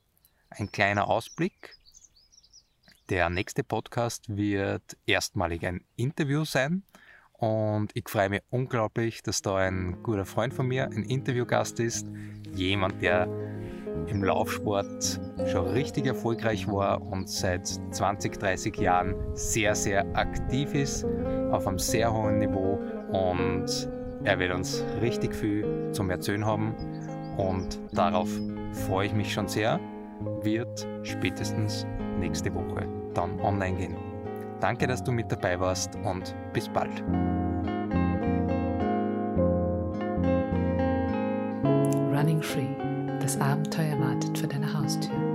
Ein 0.50 0.70
kleiner 0.70 1.08
Ausblick. 1.08 1.76
Der 3.08 3.28
nächste 3.28 3.64
Podcast 3.64 4.36
wird 4.36 4.96
erstmalig 5.04 5.66
ein 5.66 5.84
Interview 5.96 6.44
sein 6.44 6.84
und 7.38 7.90
ich 7.94 8.08
freue 8.08 8.28
mich 8.28 8.42
unglaublich, 8.50 9.22
dass 9.22 9.42
da 9.42 9.56
ein 9.56 10.02
guter 10.02 10.24
Freund 10.24 10.52
von 10.52 10.66
mir 10.66 10.86
ein 10.86 11.04
Interviewgast 11.04 11.78
ist. 11.80 12.06
Jemand, 12.52 13.00
der 13.00 13.28
im 14.08 14.24
Laufsport 14.24 15.20
schon 15.46 15.66
richtig 15.68 16.06
erfolgreich 16.06 16.66
war 16.66 17.00
und 17.00 17.28
seit 17.28 17.66
20, 17.66 18.38
30 18.38 18.76
Jahren 18.78 19.14
sehr, 19.34 19.74
sehr 19.74 20.04
aktiv 20.16 20.74
ist, 20.74 21.04
auf 21.52 21.66
einem 21.66 21.78
sehr 21.78 22.12
hohen 22.12 22.38
Niveau 22.38 22.78
und 23.12 23.88
er 24.24 24.38
wird 24.38 24.52
uns 24.52 24.84
richtig 25.00 25.34
viel 25.34 25.90
zum 25.92 26.10
Erzählen 26.10 26.44
haben 26.44 26.74
und 27.36 27.78
darauf 27.92 28.28
freue 28.88 29.06
ich 29.06 29.12
mich 29.14 29.32
schon 29.32 29.46
sehr. 29.46 29.78
Wird 30.42 30.86
spätestens 31.04 31.86
nächste 32.18 32.52
Woche 32.52 32.88
dann 33.14 33.38
online 33.40 33.76
gehen. 33.76 34.07
Danke, 34.60 34.86
dass 34.86 35.02
du 35.02 35.12
mit 35.12 35.30
dabei 35.30 35.58
warst 35.60 35.94
und 36.04 36.34
bis 36.52 36.68
bald. 36.68 37.02
Running 42.12 42.42
Free. 42.42 42.74
Das 43.20 43.40
Abenteuer 43.40 43.98
wartet 44.00 44.36
vor 44.38 44.48
deiner 44.48 44.72
Haustür. 44.72 45.27